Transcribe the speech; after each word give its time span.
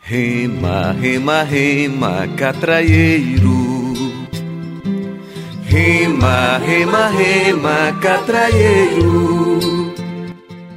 Rema, 0.00 0.92
rema, 1.00 1.42
rema, 1.42 2.28
catraieiro. 2.36 3.92
Rema, 5.64 6.58
rema, 6.58 7.08
rema, 7.08 7.92
catraieiro. 8.00 9.94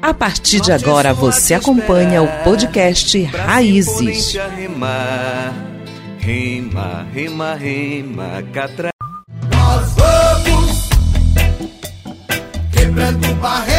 A 0.01 0.13
partir 0.13 0.61
de 0.61 0.71
agora 0.71 1.13
você 1.13 1.53
acompanha 1.53 2.21
o 2.23 2.27
podcast 2.43 3.21
Raízes. 3.25 4.33
Rema, 4.55 5.53
rema, 6.17 7.05
rema, 7.13 7.53
rema, 7.55 8.43
catraieiro. 8.51 8.89
Nós 9.51 9.93
vamos 9.95 10.89
quebrando 12.71 13.35
barreiras, 13.35 13.78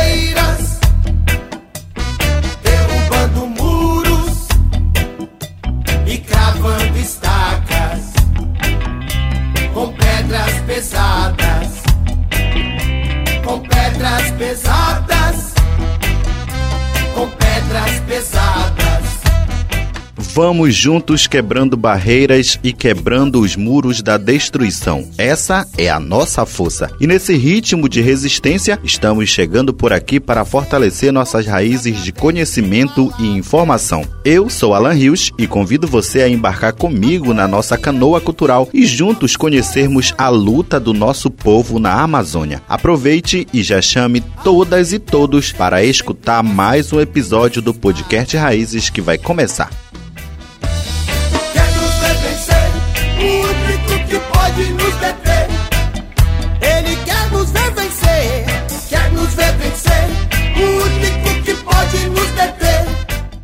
Vamos 20.32 20.76
juntos 20.76 21.26
quebrando 21.26 21.76
barreiras 21.76 22.56
e 22.62 22.72
quebrando 22.72 23.40
os 23.40 23.56
muros 23.56 24.00
da 24.00 24.16
destruição. 24.16 25.04
Essa 25.18 25.66
é 25.76 25.90
a 25.90 25.98
nossa 25.98 26.46
força. 26.46 26.88
E 27.00 27.06
nesse 27.06 27.34
ritmo 27.36 27.88
de 27.88 28.00
resistência, 28.00 28.78
estamos 28.84 29.28
chegando 29.28 29.74
por 29.74 29.92
aqui 29.92 30.20
para 30.20 30.44
fortalecer 30.44 31.12
nossas 31.12 31.46
raízes 31.46 32.04
de 32.04 32.12
conhecimento 32.12 33.12
e 33.18 33.26
informação. 33.26 34.04
Eu 34.24 34.48
sou 34.48 34.72
Alan 34.72 34.92
Rios 34.92 35.32
e 35.36 35.48
convido 35.48 35.88
você 35.88 36.22
a 36.22 36.28
embarcar 36.28 36.74
comigo 36.74 37.34
na 37.34 37.48
nossa 37.48 37.76
canoa 37.76 38.20
cultural 38.20 38.68
e 38.72 38.86
juntos 38.86 39.36
conhecermos 39.36 40.14
a 40.16 40.28
luta 40.28 40.78
do 40.78 40.94
nosso 40.94 41.28
povo 41.28 41.80
na 41.80 42.00
Amazônia. 42.00 42.62
Aproveite 42.68 43.48
e 43.52 43.64
já 43.64 43.82
chame 43.82 44.22
todas 44.44 44.92
e 44.92 45.00
todos 45.00 45.50
para 45.50 45.82
escutar 45.82 46.40
mais 46.44 46.92
um 46.92 47.00
episódio 47.00 47.60
do 47.60 47.74
podcast 47.74 48.36
Raízes 48.36 48.90
que 48.90 49.00
vai 49.00 49.18
começar. 49.18 49.70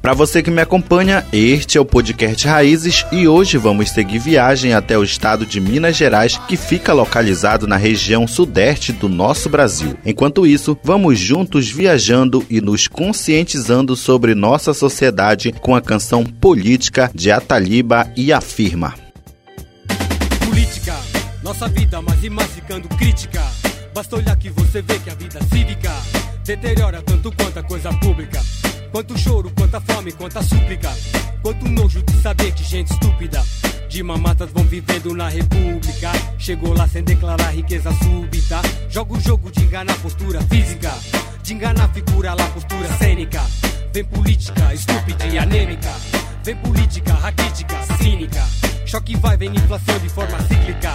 Para 0.07 0.15
você 0.15 0.41
que 0.41 0.53
me 0.53 0.63
acompanha, 0.63 1.27
este 1.33 1.77
é 1.77 1.81
o 1.81 1.85
podcast 1.85 2.47
Raízes 2.47 3.05
e 3.11 3.27
hoje 3.27 3.59
vamos 3.59 3.91
seguir 3.91 4.21
viagem 4.21 4.73
até 4.73 4.97
o 4.97 5.03
estado 5.03 5.45
de 5.45 5.61
Minas 5.61 5.97
Gerais, 5.97 6.39
que 6.47 6.57
fica 6.57 6.93
localizado 6.93 7.67
na 7.67 7.77
região 7.77 8.25
sudeste 8.25 8.93
do 8.93 9.09
nosso 9.09 9.49
Brasil. 9.49 9.99
Enquanto 10.07 10.47
isso, 10.47 10.79
vamos 10.81 11.19
juntos 11.19 11.69
viajando 11.69 12.47
e 12.49 12.61
nos 12.61 12.87
conscientizando 12.87 13.97
sobre 13.97 14.33
nossa 14.33 14.73
sociedade 14.73 15.51
com 15.51 15.75
a 15.75 15.81
canção 15.81 16.23
Política 16.23 17.11
de 17.13 17.33
Ataliba 17.33 18.09
e 18.17 18.33
Afirma. 18.33 18.95
Política, 20.39 20.95
nossa 21.43 21.67
vida 21.67 22.01
mais 22.01 22.23
e 22.23 22.31
mais 22.31 22.53
ficando 22.53 22.89
crítica. 22.91 23.43
Basta 23.93 24.15
olhar 24.15 24.37
que 24.37 24.51
você 24.51 24.81
vê 24.83 25.01
que 25.01 25.11
a 25.11 25.15
vida 25.17 25.41
cívica 25.53 25.91
deteriora 26.47 27.03
tanto 27.03 27.33
quanto 27.33 27.59
a 27.59 27.63
coisa 27.65 27.93
pública. 27.99 28.41
Quanto 28.93 29.19
choro, 29.19 29.51
quanta 29.51 29.81
fome, 29.81 30.13
quanta 30.13 30.41
súplica. 30.43 30.91
Quanto 31.43 31.69
nojo 31.69 32.01
de 32.03 32.23
saber 32.23 32.53
que 32.53 32.63
gente 32.63 32.93
estúpida 32.93 33.43
de 33.89 34.03
mamatas 34.03 34.51
vão 34.53 34.63
vivendo 34.65 35.13
na 35.13 35.29
república. 35.29 36.13
Chegou 36.39 36.73
lá 36.73 36.87
sem 36.87 37.03
declarar 37.03 37.51
riqueza 37.51 37.91
súbita. 37.95 38.61
Joga 38.89 39.15
o 39.15 39.21
jogo 39.21 39.51
de 39.51 39.65
enganar 39.65 39.99
postura 39.99 40.41
física. 40.43 40.93
De 41.43 41.53
enganar 41.53 41.89
figura 41.89 42.33
lá, 42.33 42.47
postura 42.51 42.89
cênica. 42.97 43.43
Vem 43.93 44.05
política, 44.05 44.73
estúpida 44.73 45.27
e 45.27 45.39
anêmica. 45.39 45.91
Vem 46.45 46.57
política, 46.59 47.13
raquítica, 47.15 47.83
cínica. 48.01 48.43
Choque 48.85 49.17
vai, 49.17 49.37
vem 49.37 49.51
inflação 49.51 49.99
de 49.99 50.09
forma 50.09 50.39
cíclica. 50.43 50.93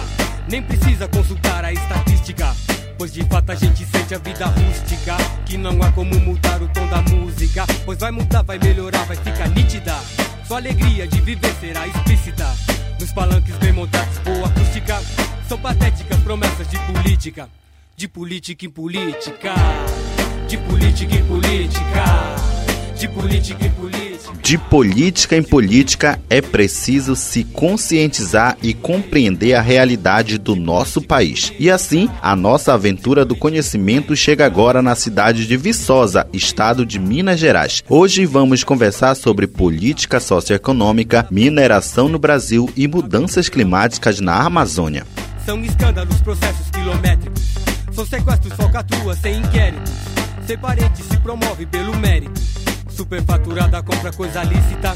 Nem 0.48 0.62
precisa 0.62 1.06
consultar 1.08 1.62
a 1.62 1.72
estatística. 1.72 2.54
Pois 3.02 3.12
de 3.12 3.24
fato 3.24 3.50
a 3.50 3.56
gente 3.56 3.84
sente 3.84 4.14
a 4.14 4.18
vida 4.18 4.46
rústica. 4.46 5.16
Que 5.44 5.56
não 5.56 5.82
há 5.82 5.90
como 5.90 6.20
mudar 6.20 6.62
o 6.62 6.68
tom 6.68 6.86
da 6.86 7.02
música. 7.02 7.66
Pois 7.84 7.98
vai 7.98 8.12
mudar, 8.12 8.42
vai 8.42 8.60
melhorar, 8.60 9.04
vai 9.06 9.16
ficar 9.16 9.48
nítida. 9.48 9.98
Sua 10.46 10.58
alegria 10.58 11.08
de 11.08 11.20
viver 11.20 11.52
será 11.60 11.84
explícita. 11.88 12.46
Nos 13.00 13.10
palanques 13.10 13.56
bem 13.56 13.72
montados, 13.72 14.18
boa 14.18 14.46
acústica. 14.46 15.02
São 15.48 15.58
patéticas 15.58 16.20
promessas 16.20 16.68
de 16.68 16.78
política. 16.78 17.48
De 17.96 18.06
política 18.06 18.66
em 18.66 18.70
política. 18.70 19.52
De 20.46 20.56
política 20.58 21.16
em 21.16 21.24
política. 21.24 22.04
De 22.96 23.08
política 23.08 23.66
em 23.66 23.70
política. 23.70 24.11
De 24.42 24.58
política 24.58 25.36
em 25.36 25.42
política 25.42 26.18
é 26.28 26.40
preciso 26.40 27.14
se 27.14 27.44
conscientizar 27.44 28.56
e 28.62 28.74
compreender 28.74 29.54
a 29.54 29.60
realidade 29.60 30.38
do 30.38 30.56
nosso 30.56 31.00
país. 31.00 31.52
E 31.58 31.70
assim, 31.70 32.08
a 32.20 32.34
nossa 32.34 32.74
aventura 32.74 33.24
do 33.24 33.36
conhecimento 33.36 34.14
chega 34.16 34.44
agora 34.44 34.82
na 34.82 34.94
cidade 34.94 35.46
de 35.46 35.56
Viçosa, 35.56 36.26
estado 36.32 36.84
de 36.84 36.98
Minas 36.98 37.38
Gerais. 37.38 37.82
Hoje 37.88 38.26
vamos 38.26 38.64
conversar 38.64 39.14
sobre 39.14 39.46
política 39.46 40.20
socioeconômica, 40.20 41.26
mineração 41.30 42.08
no 42.08 42.18
Brasil 42.18 42.68
e 42.76 42.88
mudanças 42.88 43.48
climáticas 43.48 44.20
na 44.20 44.42
Amazônia. 44.42 45.06
São 45.46 45.62
escândalos, 45.64 46.20
processos 46.20 46.70
quilométricos. 46.70 47.42
São 47.92 48.06
sequestros, 48.06 48.52
falcatruas 48.54 49.18
sem 49.18 49.38
inquérito. 49.38 49.90
Ser 50.46 50.58
parente 50.58 51.02
se 51.02 51.16
promove 51.18 51.66
pelo 51.66 51.96
mérito. 51.96 52.61
Superfaturada 52.94 53.82
compra 53.82 54.12
coisa 54.12 54.44
lícita. 54.44 54.94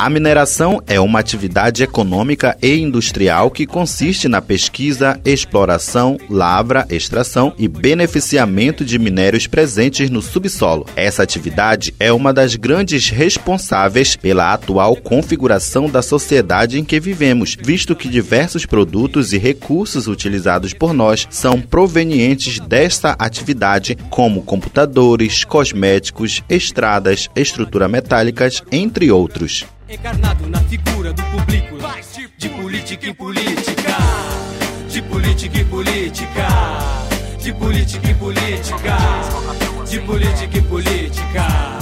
A 0.00 0.08
mineração 0.08 0.80
é 0.86 1.00
uma 1.00 1.18
atividade 1.18 1.82
econômica 1.82 2.56
e 2.62 2.78
industrial 2.78 3.50
que 3.50 3.66
consiste 3.66 4.28
na 4.28 4.40
pesquisa, 4.40 5.20
exploração, 5.24 6.16
lavra, 6.30 6.86
extração 6.88 7.52
e 7.58 7.66
beneficiamento 7.66 8.84
de 8.84 8.96
minérios 8.96 9.48
presentes 9.48 10.08
no 10.08 10.22
subsolo. 10.22 10.86
Essa 10.94 11.24
atividade 11.24 11.92
é 11.98 12.12
uma 12.12 12.32
das 12.32 12.54
grandes 12.54 13.10
responsáveis 13.10 14.14
pela 14.14 14.52
atual 14.52 14.94
configuração 14.94 15.90
da 15.90 16.00
sociedade 16.00 16.78
em 16.78 16.84
que 16.84 17.00
vivemos, 17.00 17.56
visto 17.60 17.96
que 17.96 18.08
diversos 18.08 18.64
produtos 18.64 19.32
e 19.32 19.38
recursos 19.38 20.06
utilizados 20.06 20.72
por 20.72 20.94
nós 20.94 21.26
são 21.28 21.60
provenientes 21.60 22.60
desta 22.60 23.16
atividade, 23.18 23.98
como 24.10 24.42
computadores, 24.42 25.42
cosméticos, 25.42 26.40
estradas, 26.48 27.28
estrutura 27.34 27.88
metálicas, 27.88 28.62
entre 28.70 29.10
outros. 29.10 29.66
Encarnado 29.88 30.46
na 30.50 30.60
figura 30.60 31.14
do 31.14 31.22
público. 31.22 31.78
De 32.36 32.48
política 32.50 33.08
em 33.08 33.14
política. 33.14 33.96
De 34.86 35.00
política 35.00 35.58
em 35.58 35.64
política. 35.64 36.48
De 37.38 37.52
política 37.54 38.10
em 38.10 38.14
política. 38.14 38.98
De 39.88 40.00
política 40.00 40.58
em 40.58 40.62
política. 40.62 41.77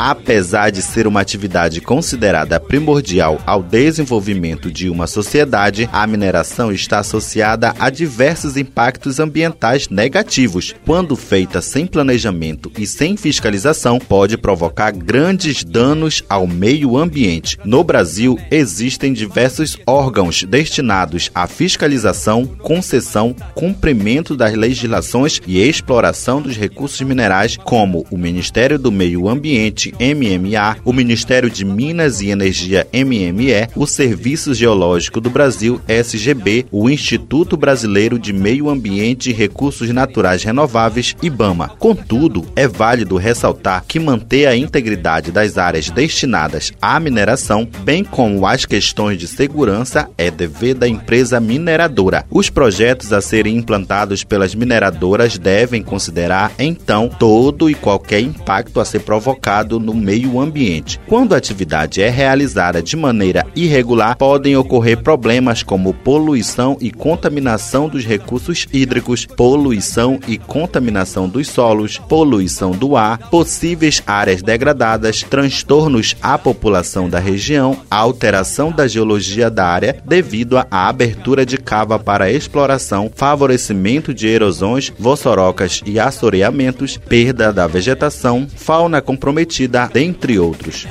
Apesar 0.00 0.70
de 0.70 0.80
ser 0.80 1.08
uma 1.08 1.20
atividade 1.20 1.80
considerada 1.80 2.60
primordial 2.60 3.42
ao 3.44 3.64
desenvolvimento 3.64 4.70
de 4.70 4.88
uma 4.88 5.08
sociedade, 5.08 5.90
a 5.92 6.06
mineração 6.06 6.70
está 6.70 7.00
associada 7.00 7.74
a 7.80 7.90
diversos 7.90 8.56
impactos 8.56 9.18
ambientais 9.18 9.88
negativos. 9.88 10.72
Quando 10.86 11.16
feita 11.16 11.60
sem 11.60 11.84
planejamento 11.84 12.70
e 12.78 12.86
sem 12.86 13.16
fiscalização, 13.16 13.98
pode 13.98 14.38
provocar 14.38 14.92
grandes 14.92 15.64
danos 15.64 16.22
ao 16.28 16.46
meio 16.46 16.96
ambiente. 16.96 17.58
No 17.64 17.82
Brasil, 17.82 18.38
existem 18.52 19.12
diversos 19.12 19.76
órgãos 19.84 20.44
destinados 20.44 21.28
à 21.34 21.48
fiscalização, 21.48 22.46
concessão, 22.46 23.34
cumprimento 23.52 24.36
das 24.36 24.54
legislações 24.54 25.40
e 25.44 25.58
exploração 25.58 26.40
dos 26.40 26.56
recursos 26.56 27.00
minerais, 27.00 27.56
como 27.56 28.06
o 28.12 28.16
Ministério 28.16 28.78
do 28.78 28.92
Meio 28.92 29.28
Ambiente 29.28 29.87
MMA, 29.92 30.76
o 30.84 30.92
Ministério 30.92 31.50
de 31.50 31.64
Minas 31.64 32.20
e 32.20 32.30
Energia 32.30 32.86
MME, 32.92 33.68
o 33.74 33.86
Serviço 33.86 34.54
Geológico 34.54 35.20
do 35.20 35.30
Brasil 35.30 35.80
SGB, 35.86 36.66
o 36.70 36.88
Instituto 36.88 37.56
Brasileiro 37.56 38.18
de 38.18 38.32
Meio 38.32 38.68
Ambiente 38.68 39.30
e 39.30 39.32
Recursos 39.32 39.88
Naturais 39.90 40.42
Renováveis 40.42 41.16
IBAMA. 41.22 41.70
Contudo, 41.78 42.46
é 42.54 42.66
válido 42.66 43.16
ressaltar 43.16 43.84
que 43.86 43.98
manter 43.98 44.46
a 44.46 44.56
integridade 44.56 45.30
das 45.30 45.58
áreas 45.58 45.90
destinadas 45.90 46.72
à 46.80 46.98
mineração, 46.98 47.68
bem 47.82 48.04
como 48.04 48.46
as 48.46 48.64
questões 48.64 49.18
de 49.18 49.26
segurança, 49.26 50.08
é 50.16 50.30
dever 50.30 50.74
da 50.74 50.88
empresa 50.88 51.40
mineradora. 51.40 52.24
Os 52.30 52.50
projetos 52.50 53.12
a 53.12 53.20
serem 53.20 53.56
implantados 53.56 54.24
pelas 54.24 54.54
mineradoras 54.54 55.38
devem 55.38 55.82
considerar 55.82 56.52
então 56.58 57.08
todo 57.08 57.70
e 57.70 57.74
qualquer 57.74 58.20
impacto 58.20 58.80
a 58.80 58.84
ser 58.84 59.00
provocado 59.00 59.77
no 59.78 59.94
meio 59.94 60.40
ambiente. 60.40 61.00
Quando 61.06 61.34
a 61.34 61.38
atividade 61.38 62.02
é 62.02 62.08
realizada 62.08 62.82
de 62.82 62.96
maneira 62.96 63.46
irregular, 63.54 64.16
podem 64.16 64.56
ocorrer 64.56 65.02
problemas 65.02 65.62
como 65.62 65.94
poluição 65.94 66.76
e 66.80 66.90
contaminação 66.90 67.88
dos 67.88 68.04
recursos 68.04 68.66
hídricos, 68.72 69.26
poluição 69.26 70.18
e 70.26 70.38
contaminação 70.38 71.28
dos 71.28 71.48
solos, 71.48 71.98
poluição 71.98 72.72
do 72.72 72.96
ar, 72.96 73.18
possíveis 73.30 74.02
áreas 74.06 74.42
degradadas, 74.42 75.22
transtornos 75.22 76.16
à 76.22 76.38
população 76.38 77.08
da 77.08 77.18
região, 77.18 77.76
alteração 77.90 78.72
da 78.72 78.86
geologia 78.86 79.50
da 79.50 79.66
área 79.66 80.02
devido 80.04 80.58
à 80.58 80.66
abertura 80.70 81.44
de 81.44 81.58
cava 81.58 81.98
para 81.98 82.30
exploração, 82.30 83.10
favorecimento 83.14 84.14
de 84.14 84.26
erosões, 84.26 84.92
vossorocas 84.98 85.82
e 85.84 85.98
assoreamentos, 86.00 86.96
perda 86.96 87.52
da 87.52 87.66
vegetação, 87.66 88.46
fauna 88.56 89.00
comprometida, 89.02 89.67
dentre 89.68 90.38
outros. 90.38 90.86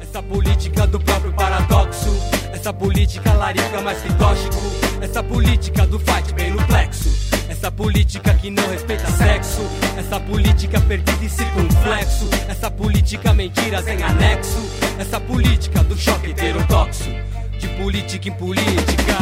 Essa 0.00 0.22
política 0.22 0.86
do 0.86 1.00
próprio 1.00 1.32
paradoxo, 1.32 2.10
essa 2.52 2.72
política 2.72 3.32
larica 3.32 3.80
mais 3.80 4.00
que 4.00 4.12
tóxico, 4.14 4.56
essa 5.00 5.22
política 5.22 5.86
do 5.86 5.98
fight 5.98 6.32
bem 6.34 6.50
no 6.52 6.64
plexo, 6.66 7.08
essa 7.48 7.70
política 7.70 8.34
que 8.34 8.50
não 8.50 8.66
respeita 8.68 9.10
sexo, 9.12 9.62
essa 9.98 10.20
política 10.20 10.80
perdida 10.82 11.24
e 11.24 11.28
circunflexo, 11.28 12.28
essa 12.48 12.70
política 12.70 13.32
mentiras 13.32 13.86
em 13.88 14.02
anexo, 14.02 14.58
essa 14.98 15.18
política 15.18 15.82
do 15.82 15.96
choque 15.96 16.30
heterodoxo, 16.30 17.10
de 17.58 17.68
política 17.68 18.28
em 18.28 18.32
política, 18.32 19.18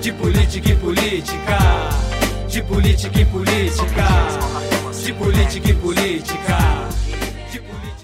de 0.00 0.12
política 0.12 0.70
em 0.70 0.76
política, 0.76 1.58
de 2.48 2.62
política 2.62 3.20
em 3.20 3.26
política, 3.26 4.08
de 5.02 5.12
política 5.12 5.70
em 5.70 5.74
política. 5.76 7.03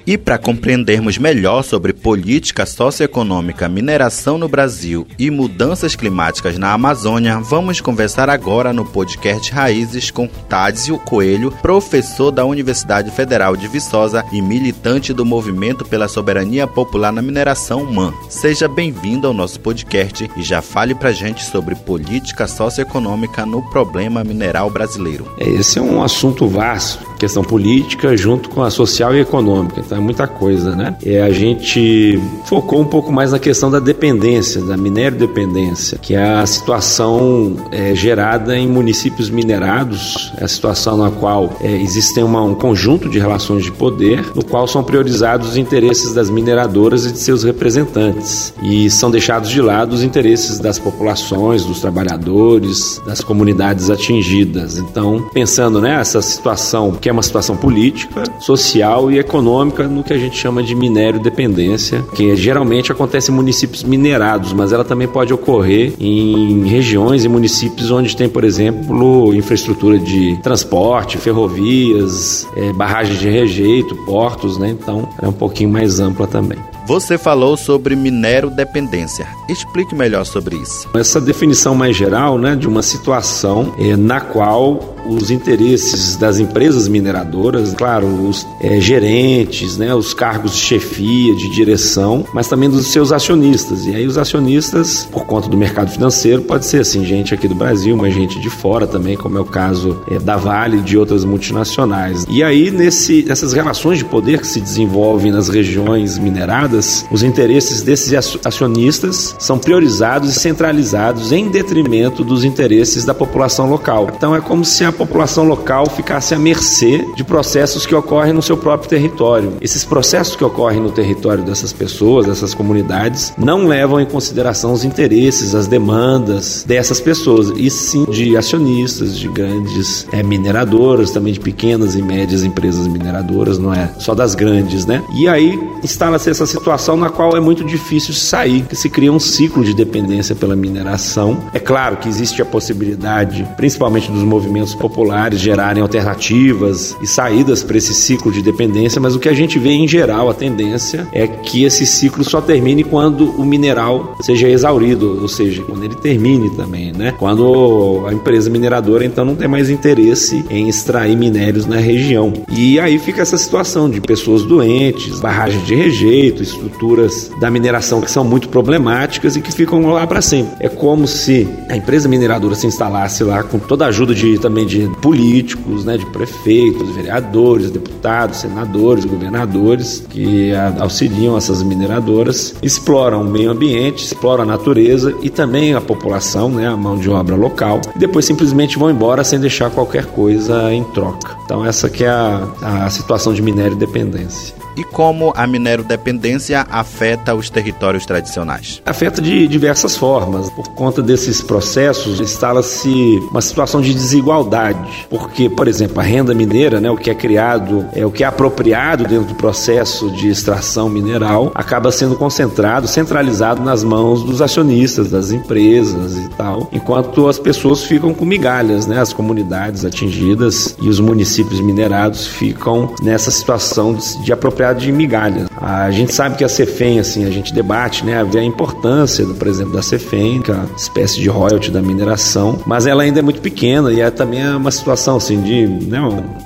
E 0.06 0.17
para 0.17 0.38
compreendermos 0.38 1.19
melhor 1.19 1.62
sobre 1.62 1.93
política 1.93 2.64
socioeconômica, 2.64 3.69
mineração 3.69 4.38
no 4.38 4.49
Brasil 4.49 5.06
e 5.19 5.31
mudanças 5.31 5.94
climáticas 5.94 6.58
na 6.58 6.73
Amazônia, 6.73 7.38
vamos 7.38 7.81
conversar 7.81 8.31
agora 8.31 8.73
no 8.73 8.85
podcast 8.85 9.52
Raízes 9.52 10.11
com 10.11 10.26
Tádzio 10.26 10.99
Coelho, 10.99 11.50
professor 11.62 12.31
da 12.31 12.44
Universidade 12.44 13.11
Federal 13.11 13.56
de 13.56 13.69
Viçosa 13.69 14.25
e 14.32 14.41
militante 14.41 15.12
do 15.12 15.25
Movimento 15.25 15.85
pela 15.85 16.08
Soberania 16.08 16.67
Popular 16.67 17.12
na 17.12 17.23
Mineração 17.23 17.85
MAN. 17.85 18.12
Seja 18.29 18.67
bem-vindo 18.69 19.26
ao 19.26 19.35
nosso 19.35 19.61
podcast 19.61 20.31
e 20.37 20.43
já 20.43 20.62
fale 20.62 20.94
pra 20.94 21.12
gente 21.12 21.44
sobre 21.44 21.75
política 21.75 22.47
socioeconômica 22.47 23.44
no 23.44 23.62
problema 23.70 24.25
mineral 24.25 24.70
brasileiro. 24.70 25.31
Esse 25.38 25.79
é 25.79 25.82
um 25.82 26.02
assunto 26.02 26.49
vasto, 26.49 27.06
questão 27.19 27.44
política 27.44 28.17
junto 28.17 28.49
com 28.49 28.62
a 28.62 28.70
social 28.70 29.14
e 29.14 29.20
econômica. 29.20 29.82
Então 29.90 29.98
é 29.98 30.00
muita 30.00 30.28
coisa, 30.28 30.76
né? 30.76 30.94
É, 31.04 31.20
a 31.20 31.32
gente 31.32 32.16
focou 32.44 32.81
um 32.81 32.84
pouco 32.84 33.10
mais 33.10 33.32
na 33.32 33.40
questão 33.40 33.69
da 33.69 33.81
dependência, 33.81 34.60
da 34.60 34.76
minério 34.76 35.19
dependência, 35.19 35.98
que 35.98 36.14
é 36.14 36.22
a 36.22 36.46
situação 36.46 37.56
é, 37.72 37.92
gerada 37.92 38.56
em 38.56 38.69
municípios 38.69 39.28
minerados, 39.28 40.32
é 40.38 40.44
a 40.44 40.48
situação 40.48 40.96
na 40.96 41.10
qual 41.10 41.56
é, 41.60 41.72
existem 41.72 42.22
uma, 42.22 42.40
um 42.40 42.54
conjunto 42.54 43.08
de 43.08 43.19
relações 43.19 43.64
de 43.64 43.72
poder, 43.72 44.25
no 44.32 44.44
qual 44.44 44.69
são 44.69 44.84
priorizados 44.84 45.48
os 45.48 45.56
interesses 45.56 46.14
das 46.14 46.31
mineradoras 46.31 47.04
e 47.04 47.10
de 47.10 47.19
seus 47.19 47.42
representantes, 47.42 48.54
e 48.62 48.88
são 48.88 49.10
deixados 49.10 49.50
de 49.50 49.60
lado 49.60 49.92
os 49.92 50.04
interesses 50.04 50.60
das 50.60 50.78
populações, 50.78 51.64
dos 51.64 51.81
trabalhadores, 51.81 53.02
das 53.04 53.22
comunidades 53.22 53.90
atingidas. 53.90 54.78
Então, 54.78 55.28
pensando 55.34 55.81
nessa 55.81 56.19
né, 56.19 56.22
situação, 56.22 56.92
que 56.92 57.08
é 57.08 57.12
uma 57.12 57.25
situação 57.25 57.56
política, 57.56 58.22
social 58.38 59.10
e 59.10 59.19
econômica 59.19 59.79
no 59.88 60.02
que 60.02 60.12
a 60.12 60.18
gente 60.18 60.36
chama 60.36 60.62
de 60.62 60.74
minério 60.74 61.20
dependência, 61.20 62.02
que 62.14 62.34
geralmente 62.36 62.92
acontece 62.92 63.30
em 63.30 63.34
municípios 63.34 63.82
minerados, 63.82 64.52
mas 64.52 64.72
ela 64.72 64.84
também 64.84 65.08
pode 65.08 65.32
ocorrer 65.32 65.92
em 66.00 66.66
regiões 66.66 67.24
e 67.24 67.28
municípios 67.28 67.90
onde 67.90 68.16
tem, 68.16 68.28
por 68.28 68.44
exemplo, 68.44 69.34
infraestrutura 69.34 69.98
de 69.98 70.36
transporte, 70.42 71.18
ferrovias, 71.18 72.46
é, 72.56 72.72
barragens 72.72 73.18
de 73.18 73.28
rejeito, 73.28 73.94
portos, 74.04 74.58
né? 74.58 74.70
Então, 74.70 75.08
é 75.20 75.28
um 75.28 75.32
pouquinho 75.32 75.70
mais 75.70 76.00
ampla 76.00 76.26
também. 76.26 76.58
Você 76.86 77.16
falou 77.16 77.56
sobre 77.56 77.94
minero 77.94 78.50
dependência. 78.50 79.28
Explique 79.48 79.94
melhor 79.94 80.24
sobre 80.24 80.56
isso. 80.56 80.88
Essa 80.92 81.20
definição 81.20 81.72
mais 81.72 81.94
geral, 81.94 82.36
né, 82.36 82.56
de 82.56 82.66
uma 82.66 82.82
situação 82.82 83.72
é, 83.78 83.94
na 83.96 84.20
qual 84.20 84.96
os 85.06 85.31
interesses 85.31 86.17
das 86.17 86.38
empresas 86.38 86.88
mineradoras, 86.88 87.75
claro, 87.75 88.06
os 88.06 88.47
é, 88.61 88.81
gerentes, 88.81 89.76
né, 89.76 89.94
os 89.94 90.14
cargos 90.14 90.52
de 90.52 90.58
chefia, 90.58 91.35
de 91.35 91.49
direção, 91.49 92.25
mas 92.32 92.49
também 92.49 92.69
dos 92.69 92.87
seus 92.88 93.12
acionistas. 93.12 93.87
E 93.87 93.94
aí 93.94 94.06
os 94.06 94.19
acionistas, 94.19 95.06
por 95.11 95.25
conta 95.26 95.49
do 95.49 95.56
mercado 95.56 95.91
financeiro, 95.91 96.43
pode 96.43 96.67
ser 96.67 96.81
assim, 96.81 97.05
gente 97.05 97.35
aqui 97.35 97.49
do 97.49 97.55
Brasil, 97.55 97.97
mas 97.97 98.14
gente 98.14 98.38
de 98.41 98.50
fora 98.50 98.87
também, 98.87 99.17
como 99.17 99.38
é 99.38 99.41
o 99.41 99.44
caso 99.44 99.99
é, 100.11 100.19
da 100.19 100.37
Vale 100.37 100.79
e 100.79 100.82
de 100.82 100.97
outras 100.97 101.25
multinacionais. 101.25 102.26
E 102.29 102.43
aí 102.43 102.70
nesse, 102.70 103.23
nessas 103.23 103.52
relações 103.52 103.99
de 103.99 104.05
poder 104.05 104.41
que 104.41 104.47
se 104.47 104.61
desenvolvem 104.61 105.32
nas 105.32 105.49
regiões 105.49 106.19
mineradas, 106.19 107.05
os 107.11 107.23
interesses 107.23 107.82
desses 107.82 108.12
acionistas 108.44 109.35
são 109.38 109.58
priorizados 109.58 110.37
e 110.37 110.38
centralizados 110.38 111.32
em 111.32 111.49
detrimento 111.49 112.25
dos 112.25 112.44
interesses 112.44 113.05
da 113.05 113.14
população 113.14 113.69
local. 113.69 114.11
Então 114.14 114.35
é 114.35 114.41
como 114.41 114.64
se 114.64 114.85
a 114.85 114.89
população 114.92 115.44
local 115.44 115.87
ficasse 115.88 116.34
à 116.34 116.38
mercê 116.38 117.04
de 117.16 117.25
processos 117.25 117.87
que 117.87 117.94
ocorrem 117.94 118.32
no 118.32 118.42
seu 118.42 118.56
próprio 118.56 118.88
território. 118.88 119.54
Esses 119.60 119.84
processos 119.84 120.37
que 120.37 120.44
ocorrem 120.44 120.81
no 120.81 120.90
território 120.90 121.44
dessas 121.44 121.72
pessoas, 121.72 122.26
dessas 122.26 122.54
comunidades, 122.54 123.32
não 123.38 123.66
levam 123.66 124.00
em 124.00 124.06
consideração 124.06 124.72
os 124.72 124.84
interesses, 124.84 125.54
as 125.54 125.66
demandas 125.66 126.64
dessas 126.66 127.00
pessoas, 127.00 127.52
e 127.56 127.70
sim 127.70 128.04
de 128.06 128.37
acionistas, 128.37 129.16
de 129.16 129.28
grandes 129.28 130.06
é, 130.12 130.22
mineradoras, 130.22 131.10
também 131.10 131.32
de 131.32 131.40
pequenas 131.40 131.94
e 131.94 132.02
médias 132.02 132.42
empresas 132.42 132.87
mineradoras, 132.87 133.58
não 133.58 133.72
é 133.72 133.90
só 133.98 134.14
das 134.14 134.34
grandes, 134.34 134.87
né? 134.87 135.02
E 135.14 135.28
aí 135.28 135.58
instala-se 135.82 136.31
essa 136.31 136.46
situação 136.46 136.96
na 136.96 137.08
qual 137.08 137.37
é 137.37 137.40
muito 137.40 137.64
difícil 137.64 138.14
sair, 138.14 138.62
que 138.62 138.76
se 138.76 138.88
cria 138.88 139.12
um 139.12 139.20
ciclo 139.20 139.64
de 139.64 139.75
dependência 139.75 140.34
pela 140.34 140.56
mineração. 140.56 141.38
É 141.52 141.58
claro 141.58 141.96
que 141.96 142.08
existe 142.08 142.40
a 142.42 142.44
possibilidade, 142.44 143.46
principalmente 143.56 144.10
dos 144.10 144.22
movimentos 144.22 144.75
populares 144.80 145.38
gerarem 145.38 145.82
alternativas 145.82 146.96
e 147.02 147.06
saídas 147.06 147.62
para 147.62 147.76
esse 147.76 147.92
ciclo 147.92 148.32
de 148.32 148.42
dependência, 148.42 149.00
mas 149.00 149.14
o 149.14 149.20
que 149.20 149.28
a 149.28 149.34
gente 149.34 149.58
vê 149.58 149.70
em 149.70 149.86
geral, 149.86 150.30
a 150.30 150.34
tendência 150.34 151.06
é 151.12 151.26
que 151.26 151.64
esse 151.64 151.86
ciclo 151.86 152.24
só 152.24 152.40
termine 152.40 152.82
quando 152.82 153.30
o 153.38 153.44
mineral 153.44 154.16
seja 154.22 154.49
exaurido, 154.49 155.18
ou 155.20 155.28
seja, 155.28 155.62
quando 155.62 155.84
ele 155.84 155.94
termine 155.94 156.49
também, 156.50 156.92
né? 156.92 157.14
Quando 157.18 158.04
a 158.06 158.12
empresa 158.12 158.49
mineradora 158.49 159.04
então 159.04 159.25
não 159.25 159.37
tem 159.37 159.46
mais 159.46 159.68
interesse 159.68 160.44
em 160.49 160.68
extrair 160.68 161.16
minérios 161.16 161.66
na 161.66 161.76
região. 161.76 162.32
E 162.50 162.80
aí 162.80 162.99
fica 162.99 163.20
essa 163.20 163.37
situação 163.37 163.90
de 163.90 164.00
pessoas 164.00 164.42
doentes, 164.44 165.20
barragens 165.20 165.64
de 165.66 165.75
rejeito, 165.75 166.42
estruturas 166.42 167.30
da 167.38 167.50
mineração 167.50 168.00
que 168.00 168.10
são 168.10 168.25
muito 168.25 168.49
problemáticas 168.49 169.37
e 169.37 169.40
que 169.42 169.52
ficam 169.52 169.90
lá 169.90 170.06
para 170.06 170.22
sempre. 170.22 170.52
É 170.58 170.68
como 170.68 171.06
se 171.06 171.46
a 171.68 171.76
empresa 171.76 172.08
mineradora 172.08 172.54
se 172.54 172.66
instalasse 172.66 173.22
lá 173.22 173.42
com 173.42 173.58
toda 173.58 173.84
a 173.84 173.88
ajuda 173.88 174.14
de 174.14 174.38
também 174.38 174.66
de 174.70 174.88
políticos, 175.02 175.84
né, 175.84 175.96
de 175.96 176.06
prefeitos, 176.06 176.88
vereadores, 176.90 177.70
deputados, 177.70 178.38
senadores, 178.38 179.04
governadores 179.04 180.04
que 180.08 180.52
auxiliam 180.78 181.36
essas 181.36 181.60
mineradoras, 181.62 182.54
exploram 182.62 183.22
o 183.22 183.24
meio 183.24 183.50
ambiente, 183.50 184.04
exploram 184.04 184.44
a 184.44 184.46
natureza 184.46 185.12
e 185.22 185.28
também 185.28 185.74
a 185.74 185.80
população, 185.80 186.48
né, 186.48 186.68
a 186.68 186.76
mão 186.76 186.96
de 186.96 187.10
obra 187.10 187.34
local, 187.34 187.80
e 187.96 187.98
depois 187.98 188.24
simplesmente 188.24 188.78
vão 188.78 188.90
embora 188.90 189.24
sem 189.24 189.40
deixar 189.40 189.70
qualquer 189.70 190.06
coisa 190.06 190.72
em 190.72 190.84
troca. 190.84 191.36
Então 191.44 191.66
essa 191.66 191.90
que 191.90 192.04
é 192.04 192.08
a, 192.08 192.48
a 192.62 192.90
situação 192.90 193.34
de 193.34 193.42
minério 193.42 193.76
dependência 193.76 194.54
e 194.76 194.84
como 194.84 195.32
a 195.36 195.46
minero-dependência 195.46 196.66
afeta 196.70 197.34
os 197.34 197.50
territórios 197.50 198.06
tradicionais? 198.06 198.82
Afeta 198.84 199.20
de 199.20 199.46
diversas 199.48 199.96
formas. 199.96 200.50
Por 200.50 200.68
conta 200.70 201.02
desses 201.02 201.42
processos, 201.42 202.20
instala-se 202.20 202.90
uma 203.30 203.40
situação 203.40 203.80
de 203.80 203.92
desigualdade. 203.92 205.06
Porque, 205.08 205.48
por 205.48 205.68
exemplo, 205.68 206.00
a 206.00 206.02
renda 206.02 206.34
mineira, 206.34 206.80
né, 206.80 206.90
o 206.90 206.96
que 206.96 207.10
é 207.10 207.14
criado, 207.14 207.86
é 207.94 208.04
o 208.04 208.10
que 208.10 208.24
é 208.24 208.26
apropriado 208.26 209.04
dentro 209.04 209.26
do 209.26 209.34
processo 209.34 210.10
de 210.10 210.28
extração 210.28 210.88
mineral, 210.88 211.50
acaba 211.54 211.90
sendo 211.92 212.16
concentrado, 212.16 212.86
centralizado 212.86 213.62
nas 213.62 213.84
mãos 213.84 214.22
dos 214.22 214.40
acionistas, 214.40 215.10
das 215.10 215.32
empresas 215.32 216.16
e 216.16 216.28
tal, 216.30 216.68
enquanto 216.72 217.28
as 217.28 217.38
pessoas 217.38 217.84
ficam 217.84 218.14
com 218.14 218.24
migalhas, 218.24 218.86
né, 218.86 219.00
as 219.00 219.12
comunidades 219.12 219.84
atingidas 219.84 220.76
e 220.80 220.88
os 220.88 221.00
municípios 221.00 221.60
minerados 221.60 222.26
ficam 222.26 222.94
nessa 223.02 223.30
situação 223.30 223.94
de, 223.94 224.24
de 224.24 224.32
apropriação 224.64 224.81
de 224.81 224.93
migalhas. 224.93 225.49
A 225.61 225.90
gente 225.90 226.14
sabe 226.14 226.37
que 226.37 226.45
a 226.45 226.49
Cefem, 226.49 226.99
assim, 226.99 227.25
a 227.25 227.31
gente 227.31 227.52
debate, 227.52 228.05
né, 228.05 228.23
a 228.23 228.45
importância, 228.45 229.25
por 229.26 229.49
exemplo, 229.49 229.73
da 229.73 229.83
Cefem, 229.83 230.40
que 230.40 230.50
é 230.50 230.55
uma 230.55 230.69
espécie 230.76 231.21
de 231.21 231.29
royalty 231.29 231.71
da 231.71 231.83
mineração, 231.83 232.59
mas 232.67 232.87
ela 232.87 233.02
ainda 233.02 233.19
é 233.19 233.23
muito 233.23 233.40
pequena 233.40 233.93
e 233.93 234.00
é 234.00 234.11
também 234.11 234.47
uma 234.55 234.71
situação, 234.71 235.17
assim, 235.17 235.40
de, 235.40 235.67
né, 235.67 236.00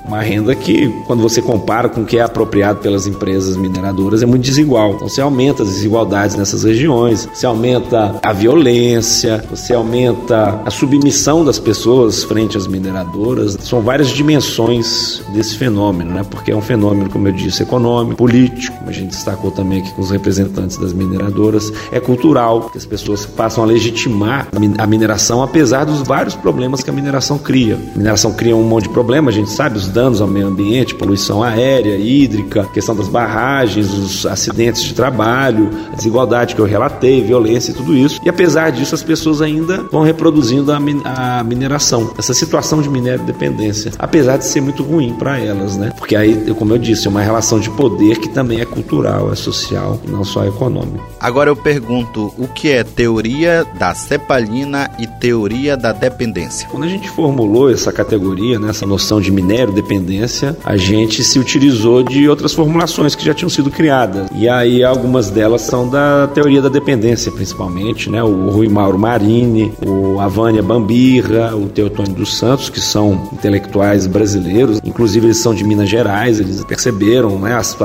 Uma 0.05 0.21
renda 0.21 0.53
que, 0.53 0.87
quando 1.07 1.21
você 1.21 1.41
compara 1.41 1.89
com 1.89 2.01
o 2.01 2.05
que 2.05 2.17
é 2.17 2.21
apropriado 2.21 2.79
pelas 2.79 3.07
empresas 3.07 3.57
mineradoras, 3.57 4.21
é 4.21 4.25
muito 4.25 4.43
desigual. 4.43 4.93
Então 4.93 5.09
você 5.09 5.21
aumenta 5.21 5.63
as 5.63 5.69
desigualdades 5.69 6.35
nessas 6.35 6.63
regiões, 6.63 7.27
você 7.33 7.45
aumenta 7.45 8.15
a 8.23 8.33
violência, 8.33 9.43
você 9.49 9.73
aumenta 9.73 10.61
a 10.65 10.69
submissão 10.69 11.43
das 11.43 11.57
pessoas 11.57 12.23
frente 12.23 12.57
às 12.57 12.67
mineradoras. 12.67 13.57
São 13.61 13.81
várias 13.81 14.09
dimensões 14.09 15.21
desse 15.33 15.57
fenômeno, 15.57 16.11
né? 16.11 16.25
Porque 16.29 16.51
é 16.51 16.55
um 16.55 16.61
fenômeno, 16.61 17.09
como 17.09 17.27
eu 17.27 17.31
disse, 17.31 17.63
econômico, 17.63 18.04
político, 18.13 18.77
como 18.77 18.89
a 18.89 18.93
gente 18.93 19.09
destacou 19.09 19.51
também 19.51 19.79
aqui 19.79 19.93
com 19.93 20.01
os 20.01 20.11
representantes 20.11 20.77
das 20.77 20.93
mineradoras, 20.93 21.71
é 21.91 21.99
cultural, 21.99 22.69
que 22.69 22.77
as 22.77 22.85
pessoas 22.85 23.25
passam 23.25 23.63
a 23.63 23.67
legitimar 23.67 24.47
a 24.77 24.87
mineração 24.87 25.41
apesar 25.41 25.85
dos 25.85 26.01
vários 26.01 26.35
problemas 26.35 26.83
que 26.83 26.89
a 26.89 26.93
mineração 26.93 27.37
cria. 27.37 27.75
A 27.95 27.97
mineração 27.97 28.33
cria 28.33 28.55
um 28.55 28.63
monte 28.63 28.83
de 28.83 28.89
problemas, 28.89 29.33
a 29.33 29.37
gente 29.37 29.49
sabe, 29.49 29.77
os 29.77 29.87
danos 29.87 30.21
ao 30.21 30.27
meio 30.27 30.47
ambiente, 30.47 30.93
poluição 30.95 31.41
aérea, 31.41 31.95
hídrica, 31.95 32.65
questão 32.73 32.95
das 32.95 33.07
barragens, 33.07 33.91
os 33.93 34.25
acidentes 34.25 34.83
de 34.83 34.93
trabalho, 34.93 35.69
a 35.91 35.95
desigualdade 35.95 36.55
que 36.55 36.61
eu 36.61 36.65
relatei, 36.65 37.21
violência 37.21 37.71
e 37.71 37.73
tudo 37.73 37.95
isso. 37.95 38.19
E 38.23 38.29
apesar 38.29 38.71
disso, 38.71 38.93
as 38.93 39.03
pessoas 39.03 39.41
ainda 39.41 39.83
vão 39.91 40.01
reproduzindo 40.03 40.71
a, 40.71 40.79
min 40.79 41.01
a 41.03 41.43
mineração, 41.43 42.11
essa 42.17 42.33
situação 42.33 42.81
de 42.81 42.89
minério 42.89 43.23
dependência, 43.23 43.91
apesar 43.97 44.37
de 44.37 44.45
ser 44.45 44.61
muito 44.61 44.83
ruim 44.83 45.13
para 45.13 45.39
elas, 45.39 45.77
né? 45.77 45.91
Porque 45.97 46.15
aí, 46.15 46.53
como 46.57 46.73
eu 46.73 46.77
disse, 46.77 47.07
é 47.07 47.09
uma 47.09 47.21
relação 47.21 47.59
de 47.59 47.69
poder 47.69 47.94
que 48.19 48.29
também 48.29 48.61
é 48.61 48.65
cultural, 48.65 49.31
é 49.31 49.35
social, 49.35 49.99
não 50.07 50.23
só 50.23 50.45
econômico. 50.45 51.03
Agora 51.19 51.49
eu 51.49 51.55
pergunto, 51.55 52.33
o 52.37 52.47
que 52.47 52.69
é 52.69 52.83
teoria 52.83 53.65
da 53.79 53.95
cepalina 53.95 54.89
e 54.99 55.07
teoria 55.07 55.75
da 55.75 55.91
dependência? 55.91 56.67
Quando 56.69 56.83
a 56.83 56.87
gente 56.87 57.09
formulou 57.09 57.71
essa 57.71 57.91
categoria, 57.91 58.59
né, 58.59 58.69
essa 58.69 58.85
noção 58.85 59.19
de 59.19 59.31
minério 59.31 59.73
dependência, 59.73 60.57
a 60.63 60.77
gente 60.77 61.23
se 61.23 61.39
utilizou 61.39 62.03
de 62.03 62.27
outras 62.29 62.53
formulações 62.53 63.15
que 63.15 63.25
já 63.25 63.33
tinham 63.33 63.49
sido 63.49 63.71
criadas. 63.71 64.27
E 64.35 64.47
aí 64.47 64.83
algumas 64.83 65.29
delas 65.29 65.61
são 65.61 65.89
da 65.89 66.27
teoria 66.27 66.61
da 66.61 66.69
dependência, 66.69 67.31
principalmente, 67.31 68.09
né? 68.09 68.23
O 68.23 68.49
Rui 68.49 68.67
Mauro 68.67 68.99
Marini, 68.99 69.73
o 69.85 70.19
Avânia 70.19 70.61
Bambirra, 70.61 71.55
o 71.55 71.67
Teotônio 71.67 72.13
dos 72.13 72.37
Santos, 72.37 72.69
que 72.69 72.79
são 72.79 73.29
intelectuais 73.33 74.07
brasileiros, 74.07 74.79
inclusive 74.83 75.27
eles 75.27 75.37
são 75.37 75.53
de 75.53 75.63
Minas 75.63 75.89
Gerais, 75.89 76.39
eles 76.39 76.63
perceberam 76.63 77.39
né, 77.39 77.55
a 77.55 77.63
situação 77.63 77.84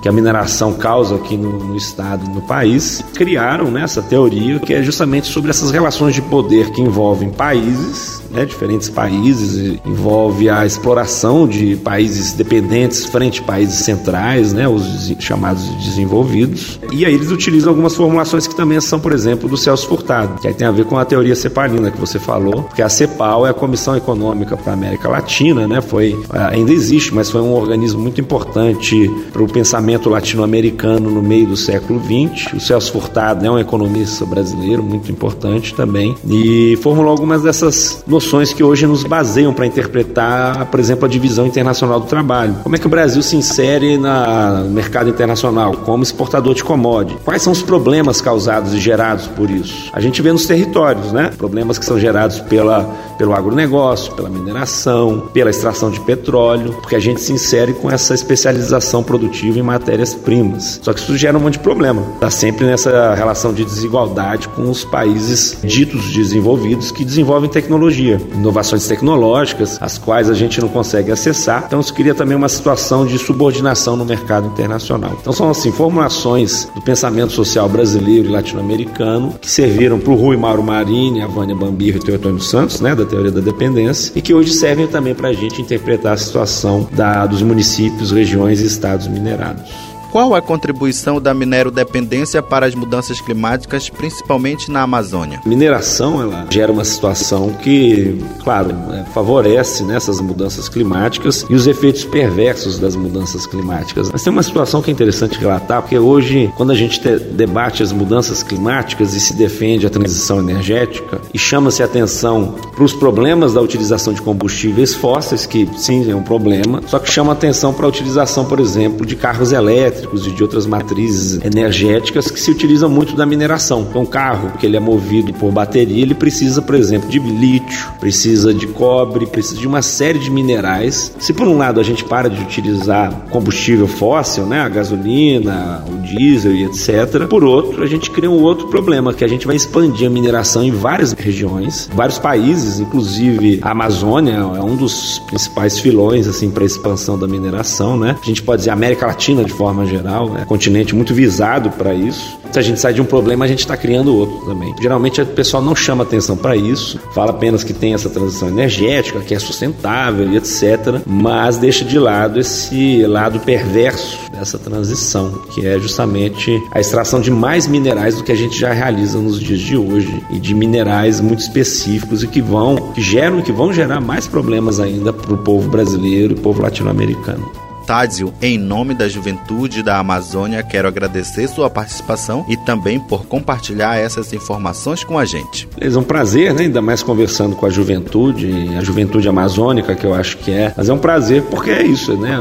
que 0.00 0.08
a 0.08 0.12
mineração 0.12 0.74
causa 0.74 1.16
aqui 1.16 1.36
no, 1.36 1.58
no 1.58 1.76
estado 1.76 2.28
no 2.28 2.40
país, 2.42 3.04
criaram 3.14 3.70
né, 3.70 3.82
essa 3.82 4.02
teoria 4.02 4.58
que 4.58 4.74
é 4.74 4.82
justamente 4.82 5.26
sobre 5.28 5.50
essas 5.50 5.70
relações 5.70 6.14
de 6.14 6.22
poder 6.22 6.70
que 6.70 6.80
envolvem 6.80 7.30
países 7.30 8.17
né, 8.30 8.44
diferentes 8.44 8.88
países, 8.88 9.78
envolve 9.84 10.48
a 10.48 10.64
exploração 10.64 11.46
de 11.46 11.76
países 11.76 12.32
dependentes 12.32 13.06
frente 13.06 13.40
a 13.40 13.44
países 13.44 13.84
centrais, 13.84 14.52
né, 14.52 14.68
os 14.68 15.12
chamados 15.18 15.64
desenvolvidos. 15.84 16.78
E 16.92 17.04
aí 17.04 17.14
eles 17.14 17.30
utilizam 17.30 17.70
algumas 17.70 17.94
formulações 17.94 18.46
que 18.46 18.54
também 18.54 18.80
são, 18.80 19.00
por 19.00 19.12
exemplo, 19.12 19.48
do 19.48 19.56
Celso 19.56 19.88
Furtado, 19.88 20.40
que 20.40 20.48
aí 20.48 20.54
tem 20.54 20.66
a 20.66 20.70
ver 20.70 20.84
com 20.84 20.98
a 20.98 21.04
teoria 21.04 21.34
cepalina 21.34 21.90
que 21.90 21.98
você 21.98 22.18
falou, 22.18 22.62
porque 22.64 22.82
a 22.82 22.88
CEPAL 22.88 23.46
é 23.46 23.50
a 23.50 23.54
Comissão 23.54 23.96
Econômica 23.96 24.56
para 24.56 24.72
a 24.72 24.74
América 24.74 25.08
Latina, 25.08 25.66
né, 25.66 25.80
foi, 25.80 26.18
ainda 26.50 26.72
existe, 26.72 27.14
mas 27.14 27.30
foi 27.30 27.40
um 27.40 27.54
organismo 27.54 28.00
muito 28.00 28.20
importante 28.20 29.10
para 29.32 29.42
o 29.42 29.48
pensamento 29.48 30.08
latino-americano 30.08 31.10
no 31.10 31.22
meio 31.22 31.46
do 31.46 31.56
século 31.56 32.00
XX. 32.00 32.52
O 32.54 32.60
Celso 32.60 32.92
Furtado 32.92 33.44
é 33.44 33.50
um 33.50 33.58
economista 33.58 34.24
brasileiro 34.24 34.82
muito 34.82 35.10
importante 35.10 35.74
também 35.74 36.14
e 36.28 36.78
formulou 36.82 37.10
algumas 37.10 37.42
dessas 37.42 38.02
noções 38.06 38.17
que 38.54 38.62
hoje 38.62 38.86
nos 38.86 39.04
baseiam 39.04 39.52
para 39.52 39.66
interpretar, 39.66 40.66
por 40.66 40.80
exemplo, 40.80 41.04
a 41.04 41.08
divisão 41.08 41.46
internacional 41.46 42.00
do 42.00 42.06
trabalho. 42.06 42.56
Como 42.62 42.74
é 42.74 42.78
que 42.78 42.86
o 42.86 42.90
Brasil 42.90 43.22
se 43.22 43.36
insere 43.36 43.96
na, 43.96 44.62
no 44.64 44.70
mercado 44.70 45.08
internacional 45.08 45.72
como 45.72 46.02
exportador 46.02 46.54
de 46.54 46.64
commodities? 46.64 47.22
Quais 47.24 47.42
são 47.42 47.52
os 47.52 47.62
problemas 47.62 48.20
causados 48.20 48.74
e 48.74 48.78
gerados 48.78 49.26
por 49.26 49.50
isso? 49.50 49.90
A 49.92 50.00
gente 50.00 50.20
vê 50.22 50.32
nos 50.32 50.46
territórios, 50.46 51.12
né? 51.12 51.30
Problemas 51.36 51.78
que 51.78 51.84
são 51.84 51.98
gerados 51.98 52.40
pela, 52.40 52.88
pelo 53.18 53.34
agronegócio, 53.34 54.14
pela 54.14 54.30
mineração, 54.30 55.28
pela 55.32 55.50
extração 55.50 55.90
de 55.90 56.00
petróleo, 56.00 56.72
porque 56.80 56.96
a 56.96 57.00
gente 57.00 57.20
se 57.20 57.32
insere 57.32 57.74
com 57.74 57.90
essa 57.90 58.14
especialização 58.14 59.02
produtiva 59.02 59.58
em 59.58 59.62
matérias-primas. 59.62 60.80
Só 60.82 60.92
que 60.92 61.00
isso 61.00 61.16
gera 61.16 61.36
um 61.36 61.40
monte 61.40 61.54
de 61.54 61.58
problema. 61.58 62.02
Está 62.14 62.30
sempre 62.30 62.64
nessa 62.64 63.14
relação 63.14 63.52
de 63.52 63.64
desigualdade 63.64 64.48
com 64.48 64.70
os 64.70 64.84
países 64.84 65.58
ditos 65.62 66.12
desenvolvidos 66.12 66.92
que 66.92 67.04
desenvolvem 67.04 67.50
tecnologia 67.50 68.20
inovações 68.34 68.86
tecnológicas, 68.86 69.78
as 69.80 69.98
quais 69.98 70.30
a 70.30 70.34
gente 70.34 70.60
não 70.60 70.68
consegue 70.68 71.10
acessar. 71.10 71.64
Então 71.66 71.80
isso 71.80 71.92
cria 71.92 72.14
também 72.14 72.36
uma 72.36 72.48
situação 72.48 73.04
de 73.04 73.18
subordinação 73.18 73.96
no 73.96 74.04
mercado 74.04 74.46
internacional. 74.46 75.16
Então 75.20 75.32
são 75.32 75.50
assim 75.50 75.72
formulações 75.72 76.68
do 76.74 76.80
pensamento 76.80 77.32
social 77.32 77.68
brasileiro 77.68 78.28
e 78.28 78.32
latino-americano 78.32 79.34
que 79.40 79.50
serviram 79.50 79.98
para 79.98 80.12
o 80.12 80.16
Rui 80.16 80.36
Mauro 80.36 80.62
Marini, 80.62 81.22
a 81.22 81.26
Vânia 81.26 81.54
Bambirro 81.54 81.98
e 81.98 82.00
o 82.00 82.04
Teotônio 82.04 82.40
Santos, 82.40 82.80
né, 82.80 82.94
da 82.94 83.04
teoria 83.08 83.30
da 83.30 83.40
dependência, 83.40 84.12
e 84.14 84.22
que 84.22 84.34
hoje 84.34 84.52
servem 84.52 84.86
também 84.86 85.14
para 85.14 85.28
a 85.28 85.32
gente 85.32 85.60
interpretar 85.60 86.12
a 86.12 86.16
situação 86.16 86.88
da, 86.92 87.26
dos 87.26 87.42
municípios, 87.42 88.12
regiões 88.12 88.60
e 88.60 88.66
estados 88.66 89.08
minerados. 89.08 89.87
Qual 90.10 90.34
a 90.34 90.40
contribuição 90.40 91.20
da 91.20 91.34
minero-dependência 91.34 92.42
para 92.42 92.66
as 92.66 92.74
mudanças 92.74 93.20
climáticas, 93.20 93.90
principalmente 93.90 94.70
na 94.70 94.82
Amazônia? 94.82 95.40
Mineração 95.44 96.22
ela 96.22 96.46
gera 96.48 96.72
uma 96.72 96.84
situação 96.84 97.50
que, 97.52 98.18
claro, 98.42 98.74
é, 98.92 99.04
favorece 99.12 99.84
nessas 99.84 100.18
mudanças 100.20 100.68
climáticas 100.68 101.44
e 101.48 101.54
os 101.54 101.66
efeitos 101.66 102.04
perversos 102.04 102.78
das 102.78 102.96
mudanças 102.96 103.46
climáticas. 103.46 104.10
Mas 104.10 104.22
tem 104.22 104.32
uma 104.32 104.42
situação 104.42 104.80
que 104.80 104.90
é 104.90 104.92
interessante 104.92 105.38
relatar, 105.38 105.82
porque 105.82 105.98
hoje, 105.98 106.50
quando 106.56 106.72
a 106.72 106.74
gente 106.74 107.00
debate 107.00 107.82
as 107.82 107.92
mudanças 107.92 108.42
climáticas 108.42 109.12
e 109.12 109.20
se 109.20 109.34
defende 109.34 109.86
a 109.86 109.90
transição 109.90 110.40
energética 110.40 111.20
e 111.34 111.38
chama-se 111.38 111.82
atenção 111.82 112.54
para 112.74 112.84
os 112.84 112.94
problemas 112.94 113.52
da 113.52 113.60
utilização 113.60 114.14
de 114.14 114.22
combustíveis 114.22 114.94
fósseis, 114.94 115.44
que 115.44 115.68
sim 115.76 116.10
é 116.10 116.14
um 116.14 116.22
problema, 116.22 116.80
só 116.86 116.98
que 116.98 117.10
chama 117.10 117.32
atenção 117.32 117.74
para 117.74 117.84
a 117.84 117.88
utilização, 117.88 118.46
por 118.46 118.58
exemplo, 118.58 119.04
de 119.04 119.14
carros 119.14 119.52
elétricos 119.52 119.97
elétricos 119.98 120.26
e 120.26 120.30
de 120.30 120.42
outras 120.42 120.66
matrizes 120.66 121.40
energéticas 121.44 122.30
que 122.30 122.40
se 122.40 122.50
utilizam 122.50 122.88
muito 122.88 123.16
da 123.16 123.26
mineração. 123.26 123.86
Então, 123.88 124.02
um 124.02 124.06
carro 124.06 124.52
que 124.58 124.66
ele 124.66 124.76
é 124.76 124.80
movido 124.80 125.32
por 125.34 125.50
bateria, 125.50 126.02
ele 126.02 126.14
precisa, 126.14 126.62
por 126.62 126.74
exemplo, 126.74 127.08
de 127.08 127.18
lítio, 127.18 127.88
precisa 128.00 128.54
de 128.54 128.66
cobre, 128.66 129.26
precisa 129.26 129.60
de 129.60 129.66
uma 129.66 129.82
série 129.82 130.18
de 130.18 130.30
minerais. 130.30 131.12
Se 131.18 131.32
por 131.32 131.48
um 131.48 131.56
lado 131.56 131.80
a 131.80 131.82
gente 131.82 132.04
para 132.04 132.28
de 132.28 132.40
utilizar 132.40 133.12
combustível 133.30 133.88
fóssil, 133.88 134.46
né, 134.46 134.60
a 134.60 134.68
gasolina, 134.68 135.84
o 135.88 135.98
diesel 135.98 136.54
e 136.54 136.64
etc, 136.64 137.26
por 137.28 137.44
outro, 137.44 137.82
a 137.82 137.86
gente 137.86 138.10
cria 138.10 138.30
um 138.30 138.42
outro 138.42 138.68
problema, 138.68 139.12
que 139.12 139.24
a 139.24 139.28
gente 139.28 139.46
vai 139.46 139.56
expandir 139.56 140.06
a 140.06 140.10
mineração 140.10 140.62
em 140.62 140.70
várias 140.70 141.12
regiões, 141.12 141.88
vários 141.92 142.18
países, 142.18 142.78
inclusive 142.78 143.58
a 143.62 143.70
Amazônia 143.70 144.32
é 144.32 144.62
um 144.62 144.76
dos 144.76 145.18
principais 145.26 145.78
filões 145.78 146.26
assim 146.26 146.50
para 146.50 146.62
a 146.62 146.66
expansão 146.66 147.18
da 147.18 147.26
mineração, 147.26 147.96
né? 147.96 148.16
A 148.20 148.26
gente 148.26 148.42
pode 148.42 148.60
dizer 148.60 148.70
América 148.70 149.06
Latina 149.06 149.44
de 149.44 149.52
forma 149.52 149.84
geral, 149.88 150.36
é 150.36 150.42
um 150.42 150.46
continente 150.46 150.94
muito 150.94 151.14
visado 151.14 151.70
para 151.70 151.94
isso. 151.94 152.38
Se 152.52 152.58
a 152.58 152.62
gente 152.62 152.80
sai 152.80 152.94
de 152.94 153.00
um 153.00 153.04
problema, 153.04 153.44
a 153.44 153.48
gente 153.48 153.60
está 153.60 153.76
criando 153.76 154.14
outro 154.16 154.46
também. 154.46 154.74
Geralmente 154.80 155.20
o 155.20 155.26
pessoal 155.26 155.62
não 155.62 155.74
chama 155.74 156.02
atenção 156.02 156.36
para 156.36 156.56
isso, 156.56 156.98
fala 157.12 157.30
apenas 157.30 157.62
que 157.62 157.72
tem 157.72 157.92
essa 157.92 158.08
transição 158.08 158.48
energética, 158.48 159.20
que 159.20 159.34
é 159.34 159.38
sustentável 159.38 160.30
e 160.32 160.36
etc., 160.36 161.02
mas 161.06 161.58
deixa 161.58 161.84
de 161.84 161.98
lado 161.98 162.40
esse 162.40 163.04
lado 163.06 163.40
perverso 163.40 164.18
dessa 164.32 164.58
transição, 164.58 165.42
que 165.52 165.66
é 165.66 165.78
justamente 165.78 166.58
a 166.72 166.80
extração 166.80 167.20
de 167.20 167.30
mais 167.30 167.66
minerais 167.66 168.16
do 168.16 168.24
que 168.24 168.32
a 168.32 168.36
gente 168.36 168.58
já 168.58 168.72
realiza 168.72 169.18
nos 169.18 169.38
dias 169.38 169.60
de 169.60 169.76
hoje 169.76 170.22
e 170.30 170.38
de 170.38 170.54
minerais 170.54 171.20
muito 171.20 171.40
específicos 171.40 172.22
e 172.22 172.26
que 172.28 172.40
vão, 172.40 172.92
que 172.92 173.02
geram, 173.02 173.42
que 173.42 173.52
vão 173.52 173.72
gerar 173.72 174.00
mais 174.00 174.26
problemas 174.26 174.80
ainda 174.80 175.12
para 175.12 175.34
o 175.34 175.38
povo 175.38 175.68
brasileiro 175.68 176.34
e 176.34 176.40
povo 176.40 176.62
latino-americano. 176.62 177.67
Tádzio, 177.88 178.34
em 178.42 178.58
nome 178.58 178.92
da 178.92 179.08
juventude 179.08 179.82
da 179.82 179.98
Amazônia, 179.98 180.62
quero 180.62 180.86
agradecer 180.86 181.48
sua 181.48 181.70
participação 181.70 182.44
e 182.46 182.54
também 182.54 183.00
por 183.00 183.24
compartilhar 183.24 183.96
essas 183.96 184.30
informações 184.34 185.02
com 185.02 185.18
a 185.18 185.24
gente. 185.24 185.66
É 185.80 185.88
um 185.96 186.02
prazer, 186.02 186.52
né? 186.52 186.64
ainda 186.64 186.82
mais 186.82 187.02
conversando 187.02 187.56
com 187.56 187.64
a 187.64 187.70
juventude, 187.70 188.76
a 188.76 188.84
juventude 188.84 189.26
amazônica, 189.26 189.94
que 189.94 190.04
eu 190.04 190.12
acho 190.12 190.36
que 190.36 190.52
é. 190.52 190.74
Mas 190.76 190.90
é 190.90 190.92
um 190.92 190.98
prazer 190.98 191.44
porque 191.44 191.70
é 191.70 191.82
isso, 191.82 192.14
né? 192.14 192.36